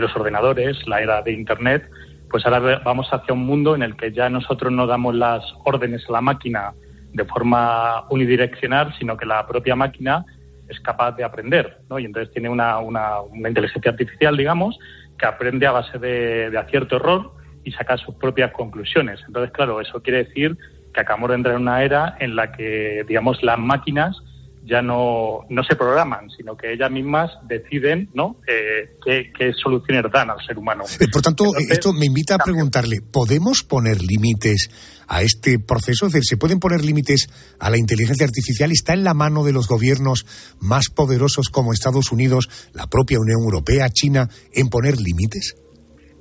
[0.00, 1.88] los ordenadores, la era de Internet,
[2.28, 6.04] pues ahora vamos hacia un mundo en el que ya nosotros no damos las órdenes
[6.08, 6.74] a la máquina
[7.12, 10.24] de forma unidireccional, sino que la propia máquina
[10.68, 11.98] es capaz de aprender, ¿no?
[11.98, 14.78] Y entonces tiene una, una, una inteligencia artificial, digamos,
[15.18, 17.32] que aprende a base de, acierto-error
[17.64, 19.20] y saca sus propias conclusiones.
[19.26, 20.56] Entonces, claro, eso quiere decir
[20.92, 24.22] que acabamos de entrar en una era en la que, digamos, las máquinas
[24.64, 28.36] ya no, no se programan, sino que ellas mismas deciden ¿no?
[28.46, 30.84] Eh, qué, soluciones dan al ser humano.
[31.00, 34.70] Eh, por tanto, esto me invita a preguntarle, ¿podemos poner límites
[35.06, 36.06] a este proceso?
[36.06, 38.70] Es decir, ¿se pueden poner límites a la inteligencia artificial?
[38.72, 40.26] ¿Está en la mano de los gobiernos
[40.60, 45.56] más poderosos como Estados Unidos, la propia Unión Europea, China, en poner límites?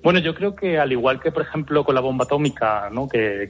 [0.04, 3.08] Bueno, yo creo que al igual que, por ejemplo, con la bomba atómica, ¿no?
[3.08, 3.48] que,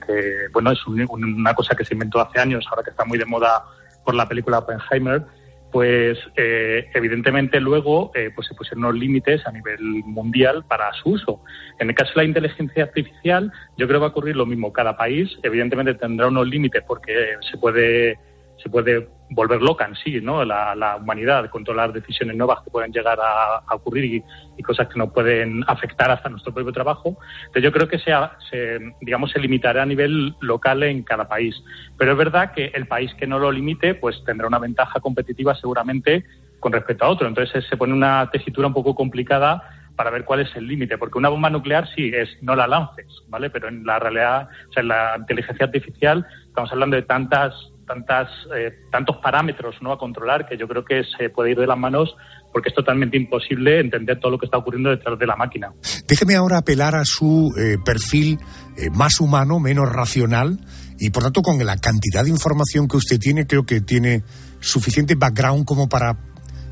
[0.53, 3.63] bueno, es una cosa que se inventó hace años, ahora que está muy de moda
[4.03, 5.23] por la película Oppenheimer,
[5.71, 11.09] pues eh, evidentemente luego eh, pues se pusieron unos límites a nivel mundial para su
[11.09, 11.41] uso.
[11.79, 14.71] En el caso de la inteligencia artificial, yo creo que va a ocurrir lo mismo.
[14.71, 18.19] Cada país evidentemente tendrá unos límites porque se puede
[18.63, 20.43] se puede volver loca en sí, ¿no?
[20.45, 24.23] La, humanidad, controlar decisiones nuevas que pueden llegar a, ocurrir
[24.57, 27.17] y, cosas que nos pueden afectar hasta nuestro propio trabajo.
[27.41, 31.55] Entonces yo creo que sea, se, digamos, se limitará a nivel local en cada país.
[31.97, 35.53] Pero es verdad que el país que no lo limite, pues tendrá una ventaja competitiva
[35.55, 36.23] seguramente
[36.59, 37.27] con respecto a otro.
[37.27, 39.63] Entonces se pone una tesitura un poco complicada
[39.95, 43.07] para ver cuál es el límite, porque una bomba nuclear sí es no la lances,
[43.27, 43.49] ¿vale?
[43.49, 47.53] Pero en la realidad, o sea, en la inteligencia artificial estamos hablando de tantas
[47.85, 49.91] tantas, eh, tantos parámetros ¿no?
[49.91, 52.15] a controlar que yo creo que se puede ir de las manos
[52.51, 55.73] porque es totalmente imposible entender todo lo que está ocurriendo detrás de la máquina.
[56.07, 58.37] Déjeme ahora apelar a su eh, perfil
[58.77, 60.59] eh, más humano, menos racional,
[60.99, 64.23] y por tanto con la cantidad de información que usted tiene, creo que tiene
[64.59, 66.17] suficiente background como para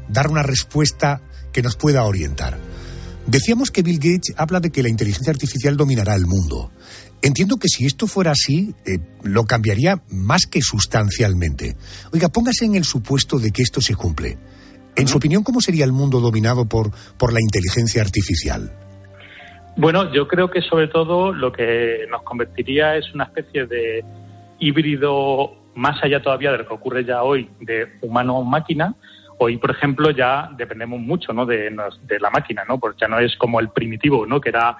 [0.07, 2.57] dar una respuesta que nos pueda orientar.
[3.27, 6.71] Decíamos que Bill Gates habla de que la inteligencia artificial dominará el mundo.
[7.23, 11.75] Entiendo que si esto fuera así, eh, lo cambiaría más que sustancialmente.
[12.11, 14.37] Oiga, póngase en el supuesto de que esto se cumple.
[14.95, 18.71] En su opinión, ¿cómo sería el mundo dominado por, por la inteligencia artificial?
[19.77, 24.03] Bueno, yo creo que sobre todo lo que nos convertiría es una especie de
[24.59, 28.95] híbrido más allá todavía de lo que ocurre ya hoy de humano-máquina.
[29.37, 31.45] Hoy, por ejemplo, ya dependemos mucho ¿no?
[31.45, 31.69] de,
[32.03, 32.79] de, la máquina, ¿no?
[32.79, 34.41] porque ya no es como el primitivo, ¿no?
[34.41, 34.77] que era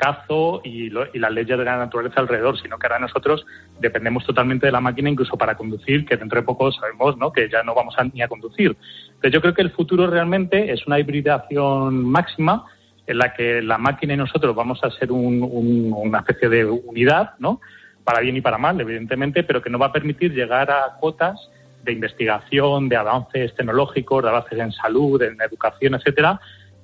[0.00, 3.46] cazo y, las leyes de la naturaleza alrededor, sino que ahora nosotros
[3.78, 7.30] dependemos totalmente de la máquina incluso para conducir, que dentro de poco sabemos ¿no?
[7.32, 8.76] que ya no vamos a, ni a conducir.
[9.20, 12.64] Pero yo creo que el futuro realmente es una hibridación máxima
[13.06, 17.60] en la que la máquina y nosotros vamos a ser una especie de unidad, ¿no?
[18.04, 21.38] para bien y para mal, evidentemente, pero que nos va a permitir llegar a cuotas
[21.84, 26.40] de investigación, de avances tecnológicos, de avances en salud, en educación, etcétera,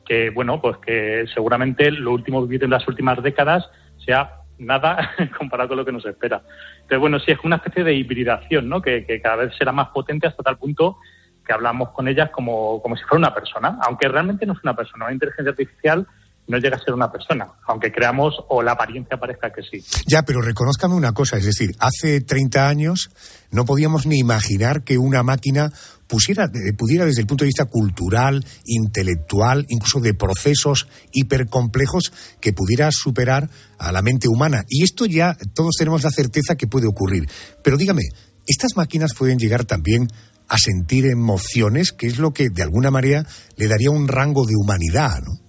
[0.07, 3.65] que bueno, pues que seguramente lo último vivido en las últimas décadas
[4.05, 6.43] sea nada comparado con lo que nos espera.
[6.77, 8.81] Entonces, bueno, sí es una especie de hibridación, ¿no?
[8.81, 10.99] Que, que, cada vez será más potente hasta tal punto
[11.47, 14.75] que hablamos con ellas como, como si fuera una persona, aunque realmente no es una
[14.75, 15.05] persona.
[15.05, 16.07] Una inteligencia artificial
[16.49, 19.85] no llega a ser una persona, aunque creamos o la apariencia parezca que sí.
[20.07, 23.11] Ya, pero reconozcame una cosa, es decir, hace 30 años
[23.51, 25.73] no podíamos ni imaginar que una máquina
[26.07, 32.53] pusiera, eh, pudiera desde el punto de vista cultural, intelectual, incluso de procesos hipercomplejos, que
[32.53, 33.49] pudiera superar
[33.79, 34.65] a la mente humana.
[34.69, 37.29] Y esto ya todos tenemos la certeza que puede ocurrir.
[37.63, 38.03] Pero dígame,
[38.47, 40.09] ¿estas máquinas pueden llegar también
[40.49, 43.25] a sentir emociones, que es lo que de alguna manera
[43.57, 45.47] le daría un rango de humanidad, ¿no?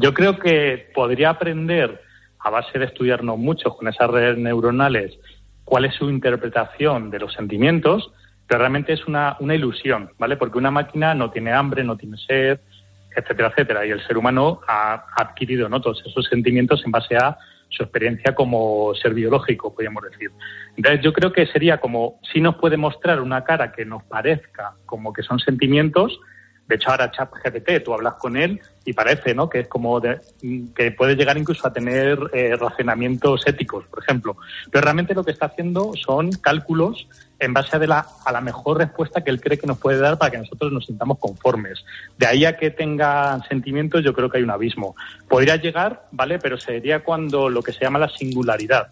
[0.00, 2.00] Yo creo que podría aprender,
[2.38, 5.18] a base de estudiarnos mucho con esas redes neuronales,
[5.64, 8.12] cuál es su interpretación de los sentimientos,
[8.48, 10.36] pero realmente es una, una ilusión, ¿vale?
[10.36, 12.58] Porque una máquina no tiene hambre, no tiene sed,
[13.14, 13.86] etcétera, etcétera.
[13.86, 15.80] Y el ser humano ha adquirido ¿no?
[15.80, 17.36] todos esos sentimientos en base a
[17.68, 20.30] su experiencia como ser biológico, podríamos decir.
[20.76, 24.72] Entonces yo creo que sería como si nos puede mostrar una cara que nos parezca
[24.86, 26.18] como que son sentimientos,
[26.68, 29.48] de hecho, ahora ChatGPT, tú hablas con él y parece, ¿no?
[29.48, 34.36] Que es como que puede llegar incluso a tener eh, razonamientos éticos, por ejemplo.
[34.70, 37.08] Pero realmente lo que está haciendo son cálculos
[37.40, 40.18] en base a, la, a la mejor respuesta que él cree que nos puede dar
[40.18, 41.84] para que nosotros nos sintamos conformes.
[42.16, 44.96] De ahí a que tenga sentimientos, yo creo que hay un abismo.
[45.28, 46.38] Podría llegar, ¿vale?
[46.38, 48.88] Pero sería cuando lo que se llama la singularidad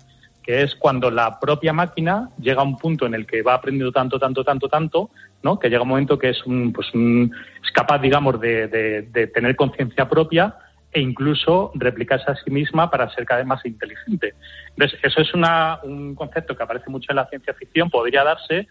[0.47, 3.91] que es cuando la propia máquina llega a un punto en el que va aprendiendo
[3.91, 5.11] tanto, tanto, tanto, tanto,
[5.43, 5.59] ¿no?
[5.59, 10.09] que llega un momento que es, un, pues es capaz, digamos, de, de, tener conciencia
[10.09, 10.55] propia
[10.97, 14.33] e incluso replicarse a sí misma para ser cada vez más inteligente.
[14.71, 18.67] Entonces, eso es una, un concepto que aparece mucho en la ciencia ficción, podría darse,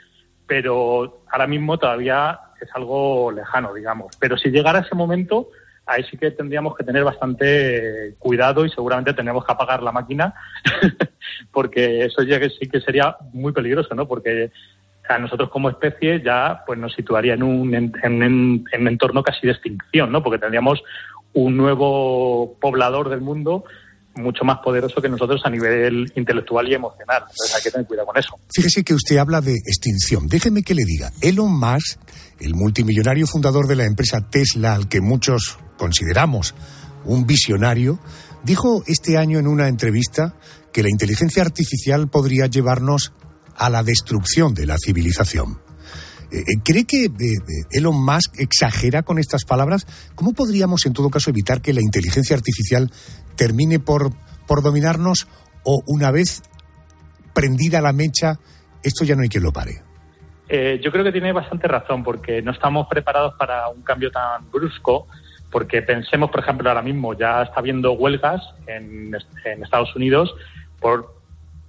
[0.47, 4.17] pero ahora mismo todavía es algo lejano, digamos.
[4.19, 5.49] Pero si llegara ese momento,
[5.85, 10.33] ahí sí que tendríamos que tener bastante cuidado y seguramente tendríamos que apagar la máquina
[11.51, 14.07] porque eso ya que sí que sería muy peligroso, ¿no?
[14.07, 14.49] Porque
[15.07, 19.45] a nosotros como especie ya pues nos situaría en un, en, en, un entorno casi
[19.45, 20.23] de extinción, ¿no?
[20.23, 20.81] Porque tendríamos
[21.35, 23.63] un nuevo poblador del mundo
[24.15, 27.23] mucho más poderoso que nosotros a nivel intelectual y emocional.
[27.29, 28.39] Entonces hay que tener cuidado con eso.
[28.53, 30.27] Fíjese que usted habla de extinción.
[30.27, 31.99] Déjeme que le diga, Elon Musk,
[32.39, 36.55] el multimillonario fundador de la empresa Tesla, al que muchos consideramos
[37.03, 37.99] un visionario,
[38.43, 40.35] dijo este año en una entrevista
[40.71, 43.13] que la inteligencia artificial podría llevarnos
[43.57, 45.64] a la destrucción de la civilización.
[46.31, 47.07] Eh, eh, ¿Cree que
[47.71, 49.85] Elon Musk exagera con estas palabras?
[50.15, 52.91] ¿Cómo podríamos, en todo caso, evitar que la inteligencia artificial
[53.35, 54.11] termine por,
[54.47, 55.27] por dominarnos
[55.63, 56.43] o una vez
[57.33, 58.39] prendida la mecha,
[58.83, 59.81] esto ya no hay quien lo pare?
[60.47, 65.07] yo creo que tiene bastante razón porque no estamos preparados para un cambio tan brusco
[65.55, 69.15] porque pensemos, por ejemplo, ahora mismo ya está habiendo huelgas en,
[69.63, 70.35] Estados Unidos
[70.81, 71.14] por,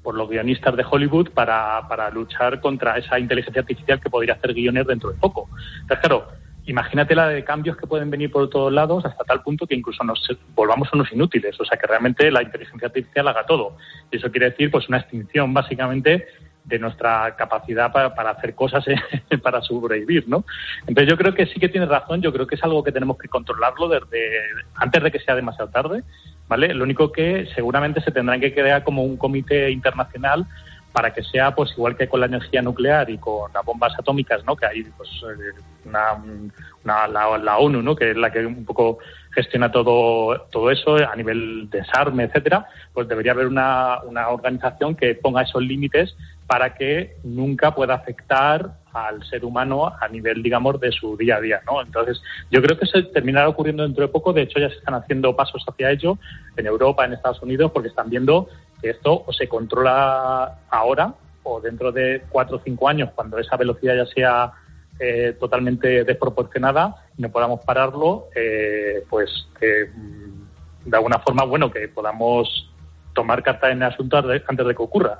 [0.07, 4.55] por los guionistas de Hollywood para, para luchar contra esa inteligencia artificial que podría hacer
[4.55, 5.49] guiones dentro de poco.
[5.81, 6.29] Entonces, claro,
[6.65, 10.05] imagínate la de cambios que pueden venir por todos lados hasta tal punto que incluso
[10.05, 13.79] nos volvamos unos inútiles, o sea que realmente la inteligencia artificial haga todo.
[14.13, 16.29] Y eso quiere decir pues una extinción básicamente
[16.63, 18.85] de nuestra capacidad para, hacer cosas
[19.43, 20.45] para sobrevivir, ¿no?
[20.87, 23.19] Entonces yo creo que sí que tienes razón, yo creo que es algo que tenemos
[23.19, 24.41] que controlarlo desde
[24.77, 26.05] antes de que sea demasiado tarde,
[26.49, 26.75] ¿vale?
[26.75, 30.47] Lo único que seguramente se tendrá que crear como un comité internacional
[30.93, 34.43] para que sea pues igual que con la energía nuclear y con las bombas atómicas,
[34.47, 34.57] ¿no?
[34.57, 37.95] Que hay pues eh, una, la, la, ONU, ¿no?
[37.95, 38.99] Que es la que un poco
[39.33, 45.15] gestiona todo, todo eso a nivel desarme, etcétera, pues debería haber una, una organización que
[45.15, 46.17] ponga esos límites
[46.47, 51.41] para que nunca pueda afectar al ser humano a nivel, digamos, de su día a
[51.41, 51.83] día, ¿no?
[51.83, 54.33] Entonces, yo creo que eso terminará ocurriendo dentro de poco.
[54.33, 56.19] De hecho, ya se están haciendo pasos hacia ello
[56.57, 58.49] en Europa, en Estados Unidos, porque están viendo
[58.81, 63.57] que esto o se controla ahora o dentro de cuatro o cinco años, cuando esa
[63.57, 64.53] velocidad ya sea
[64.99, 69.31] eh, totalmente desproporcionada y no podamos pararlo, eh, pues
[69.61, 72.73] mm, de alguna forma, bueno, que podamos
[73.15, 75.19] tomar carta en el asunto antes de que ocurra.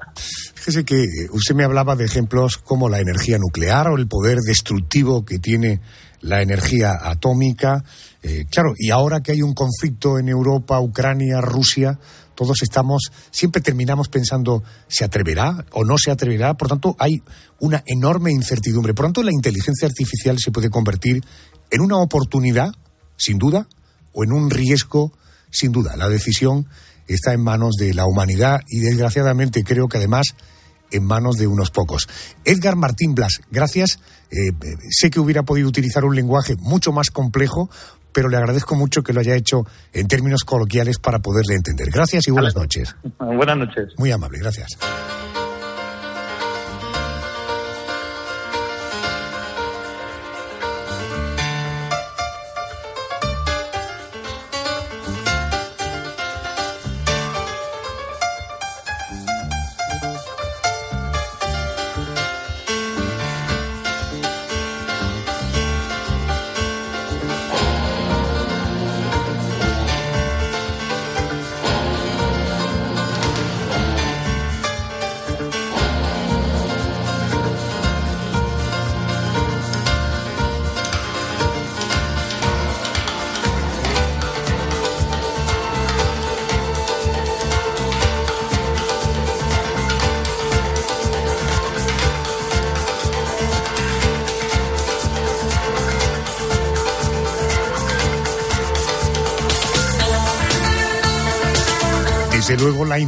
[0.67, 5.25] Fíjese que usted me hablaba de ejemplos como la energía nuclear o el poder destructivo
[5.25, 5.81] que tiene
[6.23, 7.85] la energía atómica.
[8.21, 12.01] Eh, claro, y ahora que hay un conflicto en Europa, Ucrania, Rusia,
[12.35, 16.55] todos estamos, siempre terminamos pensando, ¿se atreverá o no se atreverá?
[16.55, 17.23] Por tanto, hay
[17.61, 18.93] una enorme incertidumbre.
[18.93, 21.23] Por tanto, la inteligencia artificial se puede convertir
[21.71, 22.75] en una oportunidad,
[23.17, 23.69] sin duda,
[24.13, 25.13] o en un riesgo,
[25.49, 25.95] sin duda.
[25.95, 26.67] La decisión
[27.07, 30.35] está en manos de la humanidad y, desgraciadamente, creo que además
[30.91, 32.09] en manos de unos pocos.
[32.45, 34.01] Edgar Martín Blas, gracias.
[34.31, 37.71] Eh, eh, sé que hubiera podido utilizar un lenguaje mucho más complejo,
[38.13, 41.91] pero le agradezco mucho que lo haya hecho en términos coloquiales para poderle entender.
[41.91, 42.97] Gracias y buenas noches.
[43.19, 43.93] Buenas noches.
[43.99, 44.79] Muy amable, gracias.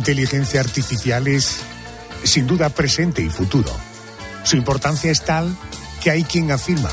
[0.09, 1.59] Inteligencia artificial es
[2.25, 3.71] sin duda presente y futuro.
[4.43, 5.55] Su importancia es tal
[6.03, 6.89] que hay quien afirma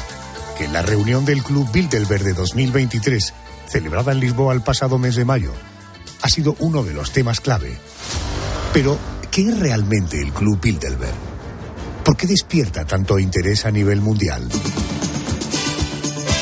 [0.58, 3.34] que la reunión del Club Bilderberg de 2023,
[3.70, 5.54] celebrada en Lisboa el pasado mes de mayo,
[6.24, 7.78] ha sido uno de los temas clave.
[8.74, 9.00] Pero,
[9.32, 11.16] ¿qué es realmente el Club Bilderberg?
[12.04, 14.46] ¿Por qué despierta tanto interés a nivel mundial?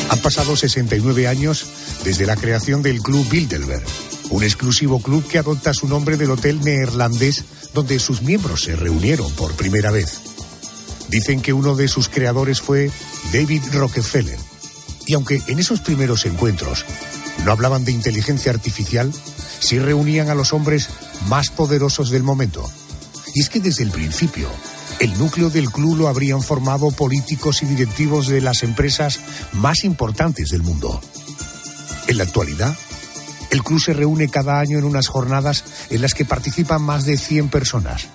[0.10, 1.68] Han pasado 69 años
[2.04, 3.84] desde la creación del Club Bilderberg
[4.30, 7.44] un exclusivo club que adopta su nombre del hotel neerlandés
[7.74, 10.22] donde sus miembros se reunieron por primera vez.
[11.10, 12.92] Dicen que uno de sus creadores fue
[13.32, 14.40] David Rockefeller.
[15.06, 16.86] Y aunque en esos primeros encuentros
[17.46, 19.12] no hablaban de inteligencia artificial,
[19.60, 20.90] sí reunían a los hombres
[21.28, 22.70] más poderosos del momento.
[23.36, 24.48] Y es que desde el principio,
[25.00, 29.20] el núcleo del club lo habrían formado políticos y directivos de las empresas
[29.52, 31.02] más importantes del mundo.
[32.08, 32.76] En la actualidad,
[33.54, 37.18] el club se reúne cada año en unas jornadas en las que participan más de
[37.18, 38.08] 100 personas.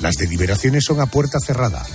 [0.00, 1.86] Las deliberaciones son a puerta cerrada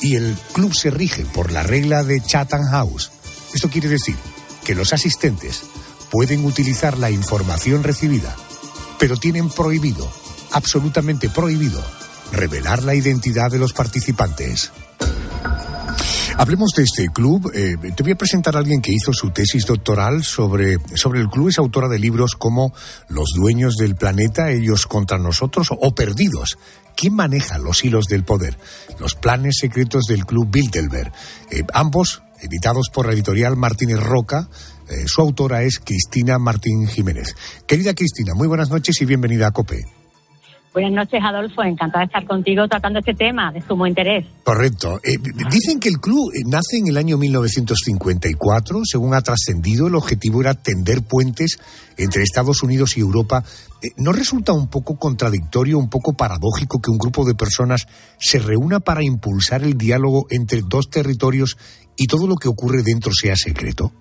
[0.00, 3.12] y el club se rige por la regla de Chatham House.
[3.54, 4.16] Esto quiere decir
[4.64, 5.62] que los asistentes
[6.10, 8.34] pueden utilizar la información recibida,
[8.98, 10.10] pero tienen prohibido,
[10.50, 11.84] absolutamente prohibido,
[12.32, 14.72] revelar la identidad de los participantes.
[16.38, 17.50] Hablemos de este club.
[17.54, 21.28] Eh, te voy a presentar a alguien que hizo su tesis doctoral sobre, sobre el
[21.28, 21.48] club.
[21.48, 22.74] Es autora de libros como
[23.08, 26.58] Los dueños del planeta, ellos contra nosotros o Perdidos,
[26.94, 28.58] ¿quién maneja los hilos del poder?
[28.98, 31.10] Los planes secretos del Club Bilderberg.
[31.50, 34.50] Eh, ambos, editados por la editorial Martínez Roca,
[34.88, 37.34] eh, su autora es Cristina Martín Jiménez.
[37.66, 39.95] Querida Cristina, muy buenas noches y bienvenida a COPE.
[40.76, 41.62] Buenas noches, Adolfo.
[41.62, 44.26] Encantada de estar contigo tratando este tema de sumo interés.
[44.44, 45.00] Correcto.
[45.02, 45.16] Eh,
[45.50, 48.82] dicen que el club eh, nace en el año 1954.
[48.84, 51.58] Según ha trascendido, el objetivo era tender puentes
[51.96, 53.42] entre Estados Unidos y Europa.
[53.82, 57.86] Eh, ¿No resulta un poco contradictorio, un poco paradójico que un grupo de personas
[58.18, 61.56] se reúna para impulsar el diálogo entre dos territorios
[61.96, 63.92] y todo lo que ocurre dentro sea secreto?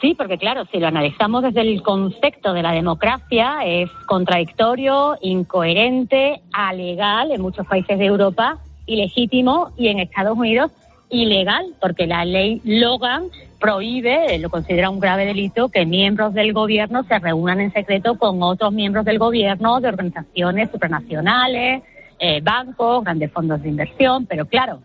[0.00, 6.42] Sí, porque claro, si lo analizamos desde el concepto de la democracia, es contradictorio, incoherente,
[6.52, 10.70] alegal en muchos países de Europa, ilegítimo y en Estados Unidos
[11.08, 13.24] ilegal, porque la ley Logan
[13.60, 18.42] prohíbe, lo considera un grave delito, que miembros del gobierno se reúnan en secreto con
[18.42, 21.82] otros miembros del gobierno de organizaciones supranacionales,
[22.18, 24.80] eh, bancos, grandes fondos de inversión, pero claro,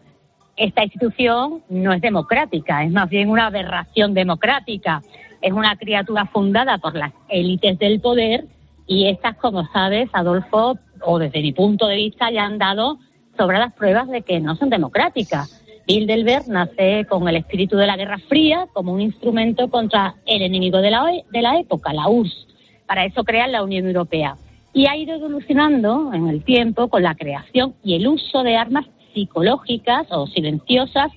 [0.57, 5.01] esta institución no es democrática, es más bien una aberración democrática.
[5.41, 8.45] Es una criatura fundada por las élites del poder
[8.85, 12.99] y estas, como sabes, Adolfo, o desde mi punto de vista, ya han dado
[13.37, 15.63] sobre las pruebas de que no son democráticas.
[15.87, 20.77] Bilderberg nace con el espíritu de la Guerra Fría como un instrumento contra el enemigo
[20.77, 22.47] de la, de la época, la URSS.
[22.85, 24.35] Para eso crean la Unión Europea.
[24.73, 28.85] Y ha ido evolucionando en el tiempo con la creación y el uso de armas
[29.13, 31.11] psicológicas o silenciosas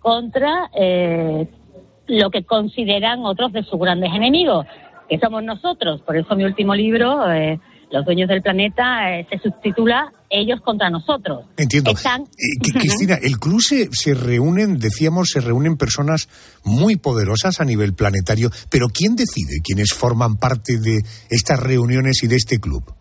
[0.00, 1.46] contra eh,
[2.08, 4.66] lo que consideran otros de sus grandes enemigos,
[5.08, 6.00] que somos nosotros.
[6.02, 7.60] Por eso mi último libro, eh,
[7.92, 11.46] Los dueños del planeta, eh, se subtitula Ellos contra nosotros.
[11.56, 11.92] Entiendo.
[12.72, 16.28] Cristina, el club se, se reúnen, decíamos, se reúnen personas
[16.64, 22.28] muy poderosas a nivel planetario, pero ¿quién decide quiénes forman parte de estas reuniones y
[22.28, 22.99] de este club?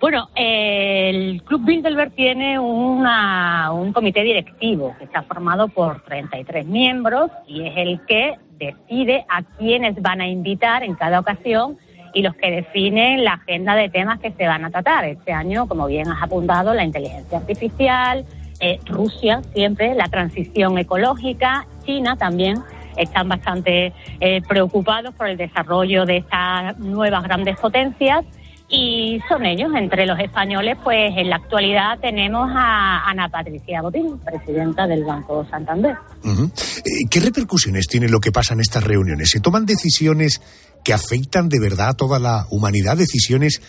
[0.00, 7.30] Bueno, el Club Bilderberg tiene una, un comité directivo que está formado por 33 miembros
[7.46, 11.76] y es el que decide a quiénes van a invitar en cada ocasión
[12.14, 15.04] y los que definen la agenda de temas que se van a tratar.
[15.04, 18.24] Este año, como bien has apuntado, la inteligencia artificial,
[18.58, 22.56] eh, Rusia siempre, la transición ecológica, China también
[22.96, 28.24] están bastante eh, preocupados por el desarrollo de estas nuevas grandes potencias
[28.70, 34.18] y son ellos, entre los españoles, pues en la actualidad tenemos a Ana Patricia Botín,
[34.20, 35.96] presidenta del Banco Santander.
[36.24, 39.30] Eh, ¿Qué repercusiones tiene lo que pasa en estas reuniones?
[39.30, 40.40] ¿Se toman decisiones
[40.84, 43.60] que afectan de verdad a toda la humanidad, decisiones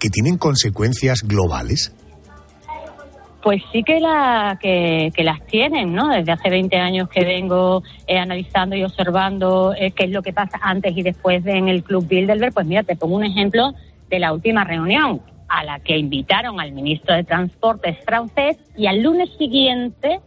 [0.00, 1.92] que tienen consecuencias globales?
[3.40, 6.08] Pues sí que, la, que, las tienen, ¿no?
[6.08, 10.32] Desde hace 20 años que vengo eh, analizando y observando eh, qué es lo que
[10.32, 12.52] pasa antes y después en el Club Bilderberg.
[12.52, 13.72] Pues mira, te pongo un ejemplo
[14.08, 19.02] de la última reunión, a la que invitaron al ministro de Transportes francés y al
[19.02, 20.20] lunes siguiente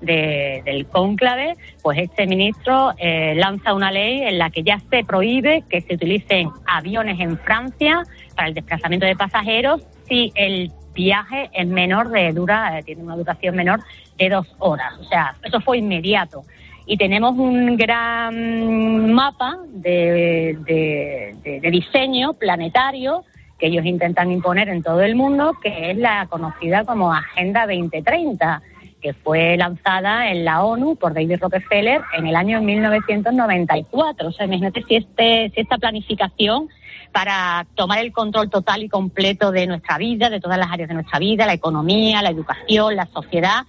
[0.00, 5.64] del cónclave, pues este ministro eh, lanza una ley en la que ya se prohíbe
[5.70, 8.02] que se utilicen aviones en Francia
[8.36, 13.16] para el desplazamiento de pasajeros si el viaje es menor de dura, eh, tiene una
[13.16, 13.80] duración menor
[14.18, 14.94] de dos horas.
[15.00, 16.44] O sea, eso fue inmediato.
[16.86, 23.24] Y tenemos un gran mapa de, de diseño planetario
[23.58, 28.62] que ellos intentan imponer en todo el mundo, que es la conocida como Agenda 2030,
[29.00, 34.28] que fue lanzada en la ONU por David Rockefeller en el año 1994.
[34.28, 36.68] O sea, imagínate si, este, si esta planificación
[37.12, 40.94] para tomar el control total y completo de nuestra vida, de todas las áreas de
[40.94, 43.64] nuestra vida, la economía, la educación, la sociedad,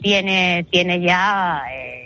[0.00, 1.62] tiene, tiene ya...
[1.72, 2.03] Eh,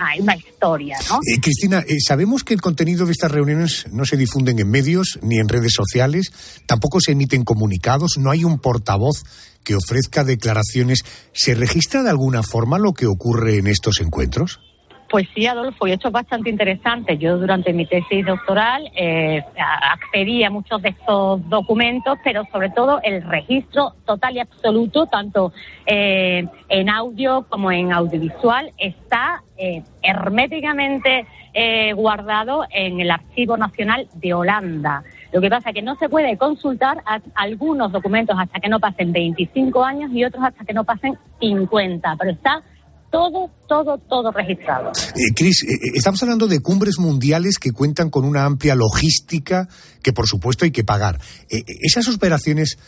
[0.00, 1.18] hay una historia, ¿no?
[1.26, 5.18] Eh, Cristina, eh, sabemos que el contenido de estas reuniones no se difunden en medios
[5.22, 6.32] ni en redes sociales,
[6.66, 9.22] tampoco se emiten comunicados, no hay un portavoz
[9.64, 11.00] que ofrezca declaraciones.
[11.32, 14.60] ¿Se registra de alguna forma lo que ocurre en estos encuentros?
[15.08, 17.16] Pues sí, Adolfo, y esto es bastante interesante.
[17.16, 23.00] Yo durante mi tesis doctoral eh, accedí a muchos de estos documentos, pero sobre todo
[23.02, 25.52] el registro total y absoluto, tanto
[25.86, 34.08] eh, en audio como en audiovisual, está eh, herméticamente eh, guardado en el Archivo Nacional
[34.12, 35.04] de Holanda.
[35.32, 37.02] Lo que pasa es que no se puede consultar
[37.34, 42.16] algunos documentos hasta que no pasen 25 años y otros hasta que no pasen 50,
[42.18, 42.62] pero está
[43.10, 44.92] todo, todo, todo registrado.
[45.14, 49.68] Eh, Cris, eh, eh, estamos hablando de cumbres mundiales que cuentan con una amplia logística
[50.02, 51.20] que, por supuesto, hay que pagar.
[51.48, 52.78] ¿Esas operaciones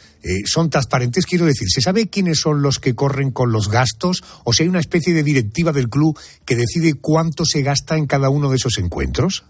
[0.47, 1.27] son transparentes?
[1.27, 4.23] Quiero decir, ¿se sabe quiénes son los que corren con los gastos?
[4.45, 8.07] ¿O si hay una especie de directiva del club que decide cuánto se gasta en
[8.07, 9.45] cada uno de esos encuentros?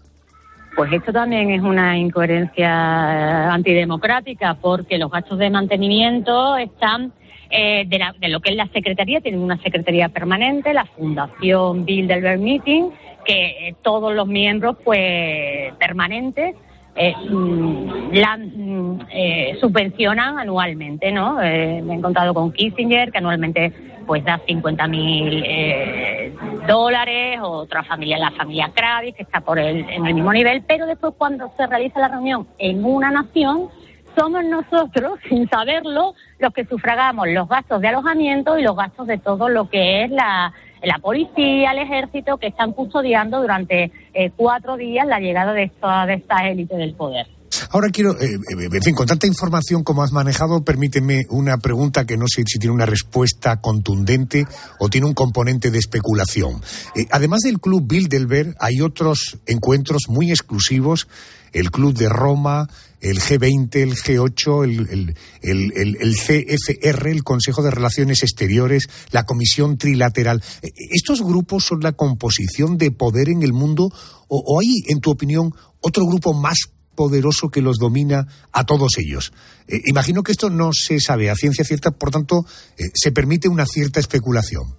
[0.75, 7.11] Pues esto también es una incoherencia eh, antidemocrática porque los gastos de mantenimiento están
[7.49, 12.39] eh, de, de, lo que es la Secretaría, tienen una Secretaría permanente, la Fundación Bilderberg
[12.39, 12.91] Meeting,
[13.25, 16.55] que eh, todos los miembros pues permanentes
[16.95, 21.35] eh, mm, la mm, eh, subvencionan anualmente, ¿no?
[21.35, 23.73] Me he encontrado con Kissinger, que anualmente
[24.11, 26.35] pues da 50 mil eh,
[26.67, 30.85] dólares, otra familia, la familia Kravis, que está por el, en el mismo nivel, pero
[30.85, 33.69] después cuando se realiza la reunión en una nación,
[34.13, 39.17] somos nosotros, sin saberlo, los que sufragamos los gastos de alojamiento y los gastos de
[39.17, 40.51] todo lo que es la,
[40.83, 46.05] la policía, el ejército, que están custodiando durante eh, cuatro días la llegada de esta,
[46.05, 47.27] de esta élite del poder.
[47.69, 52.05] Ahora quiero, eh, eh, en fin, con tanta información como has manejado, permíteme una pregunta
[52.05, 54.45] que no sé si tiene una respuesta contundente
[54.79, 56.61] o tiene un componente de especulación.
[56.95, 61.07] Eh, además del Club Bilderberg, hay otros encuentros muy exclusivos,
[61.53, 62.69] el Club de Roma,
[63.01, 70.41] el G20, el G8, el, el, CFR, el Consejo de Relaciones Exteriores, la Comisión Trilateral.
[70.61, 73.91] ¿Estos grupos son la composición de poder en el mundo
[74.27, 76.69] o, o hay, en tu opinión, otro grupo más
[77.01, 79.33] poderoso que los domina a todos ellos.
[79.67, 82.45] Eh, imagino que esto no se sabe a ciencia cierta, por tanto,
[82.77, 84.75] eh, se permite una cierta especulación.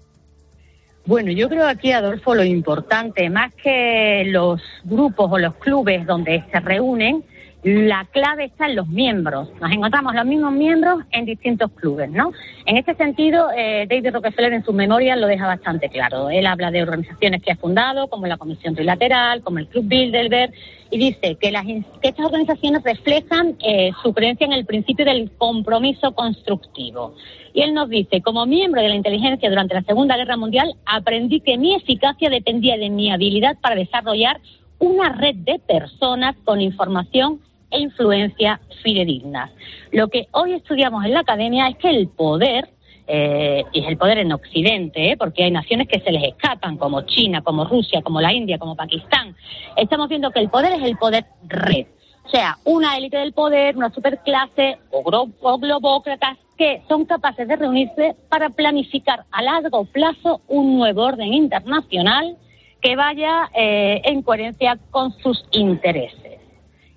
[1.04, 6.44] Bueno, yo creo aquí, Adolfo, lo importante, más que los grupos o los clubes donde
[6.52, 7.24] se reúnen,
[7.62, 9.48] la clave está en los miembros.
[9.60, 12.32] Nos encontramos los mismos miembros en distintos clubes, ¿no?
[12.66, 16.28] En este sentido, eh, David Rockefeller en sus memorias lo deja bastante claro.
[16.28, 20.52] Él habla de organizaciones que ha fundado, como la Comisión Trilateral, como el Club Bilderberg,
[20.90, 25.30] y dice que, las, que estas organizaciones reflejan eh, su creencia en el principio del
[25.38, 27.14] compromiso constructivo.
[27.54, 31.40] Y él nos dice, como miembro de la inteligencia durante la Segunda Guerra Mundial, aprendí
[31.40, 34.40] que mi eficacia dependía de mi habilidad para desarrollar
[34.80, 37.40] una red de personas con información
[37.72, 39.50] e influencia fidedignas.
[39.90, 42.68] Lo que hoy estudiamos en la academia es que el poder,
[43.06, 45.16] eh, y es el poder en Occidente, ¿eh?
[45.16, 48.76] porque hay naciones que se les escapan, como China, como Rusia, como la India, como
[48.76, 49.34] Pakistán,
[49.76, 51.86] estamos viendo que el poder es el poder red.
[52.24, 55.02] O sea, una élite del poder, una superclase o,
[55.40, 61.32] o globócratas que son capaces de reunirse para planificar a largo plazo un nuevo orden
[61.32, 62.36] internacional
[62.80, 66.21] que vaya eh, en coherencia con sus intereses.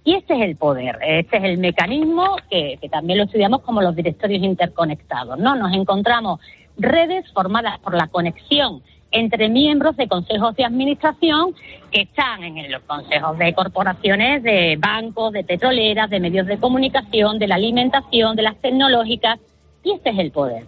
[0.06, 3.82] Y este es el poder, este es el mecanismo que, que, también lo estudiamos como
[3.82, 5.56] los directorios interconectados, ¿no?
[5.56, 6.39] Nos encontramos
[6.78, 11.56] redes formadas por la conexión entre miembros de consejos de administración
[11.89, 17.39] que están en los consejos de corporaciones, de bancos, de petroleras, de medios de comunicación,
[17.39, 19.39] de la alimentación, de las tecnológicas,
[19.84, 20.66] y este es el poder.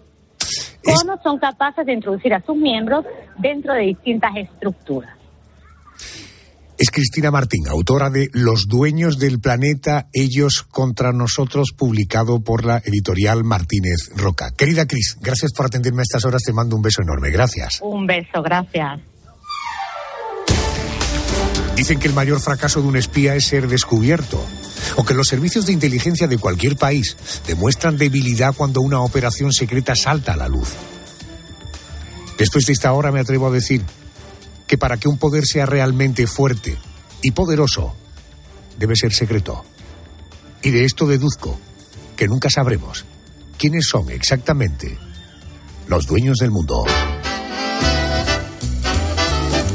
[0.84, 3.06] ¿Cómo son capaces de introducir a sus miembros
[3.38, 5.17] dentro de distintas estructuras?
[6.78, 12.78] Es Cristina Martín, autora de Los dueños del planeta, ellos contra nosotros, publicado por la
[12.86, 14.52] editorial Martínez Roca.
[14.52, 17.80] Querida Cris, gracias por atenderme a estas horas, te mando un beso enorme, gracias.
[17.82, 19.00] Un beso, gracias.
[21.76, 24.44] Dicen que el mayor fracaso de un espía es ser descubierto,
[24.96, 27.18] o que los servicios de inteligencia de cualquier país
[27.48, 30.70] demuestran debilidad cuando una operación secreta salta a la luz.
[32.38, 33.84] Después de esta hora me atrevo a decir
[34.68, 36.78] que para que un poder sea realmente fuerte
[37.22, 37.96] y poderoso,
[38.78, 39.66] debe ser secreto.
[40.62, 41.60] Y de esto deduzco
[42.16, 43.06] que nunca sabremos
[43.58, 44.98] quiénes son exactamente
[45.88, 46.86] los dueños del mundo.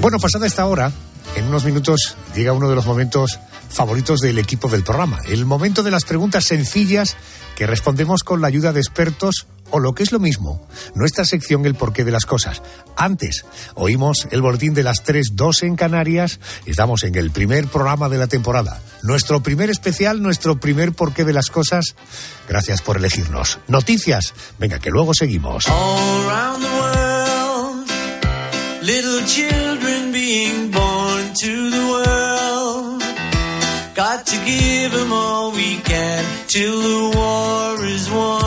[0.01, 0.93] Bueno, pasada esta hora,
[1.36, 3.38] en unos minutos llega uno de los momentos
[3.70, 7.16] favoritos del equipo del programa, el momento de las preguntas sencillas
[7.57, 10.61] que respondemos con la ayuda de expertos o lo que es lo mismo,
[10.95, 12.62] nuestra sección El porqué de las cosas.
[12.97, 13.45] Antes,
[13.75, 16.39] oímos el boletín de las 3.2 en Canarias.
[16.66, 18.81] Estamos en el primer programa de la temporada.
[19.03, 21.97] Nuestro primer especial, nuestro primer porqué de las cosas.
[22.49, 23.59] Gracias por elegirnos.
[23.66, 24.35] Noticias.
[24.59, 25.66] Venga, que luego seguimos.
[28.83, 33.03] Little children being born to the world.
[33.95, 38.41] Got to give them all we can till the war is won.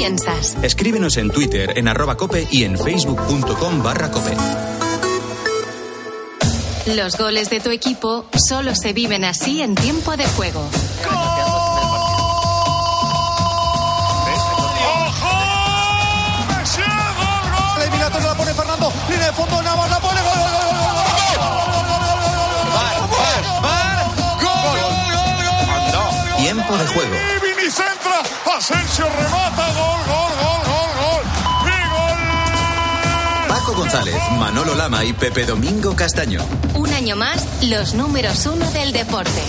[0.00, 0.56] Piensas?
[0.62, 4.34] Escríbenos en Twitter, en arroba cope y en facebook.com barra cope.
[6.96, 10.66] Los goles de tu equipo solo se viven así en tiempo de juego.
[17.76, 18.92] La eliminatoria la pone Fernando.
[19.10, 20.20] Línea de fondo, Navas la pone.
[20.22, 22.00] Gol, gol, gol, gol,
[25.92, 27.10] gol, Tiempo de juego.
[27.10, 27.39] gol.
[27.70, 28.22] Centra.
[28.56, 29.66] Asensio remata.
[29.72, 31.22] Gol, gol, gol, gol, gol.
[31.66, 33.48] Y gol.
[33.48, 36.40] Paco González, Manolo Lama y Pepe Domingo Castaño.
[36.74, 39.42] Un año más, los números uno del deporte.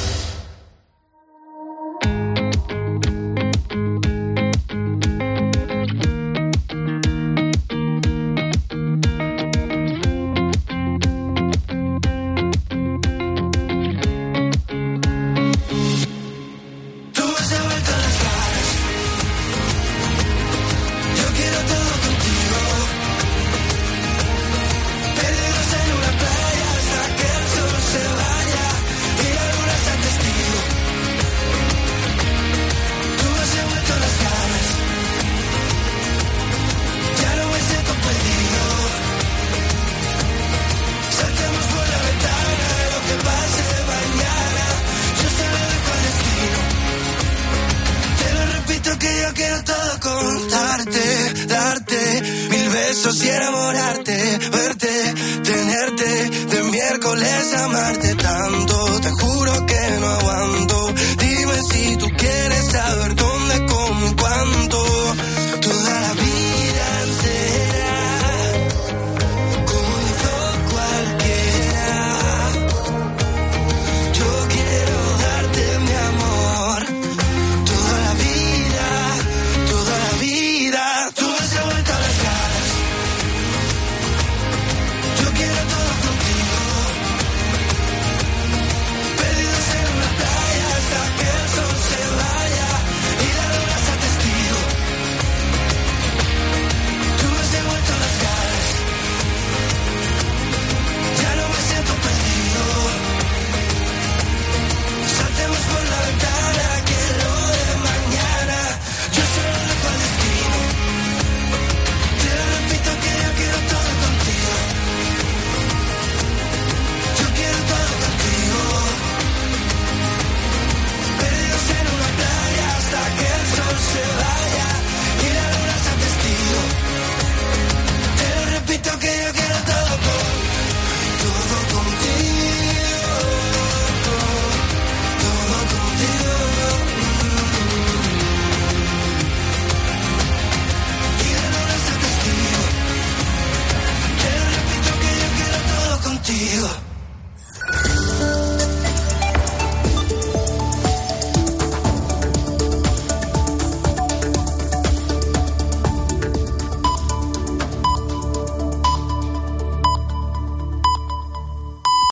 [50.00, 55.14] Contarte, darte mil besos y enamorarte, verte,
[55.44, 58.71] tenerte, de miércoles amarte tanto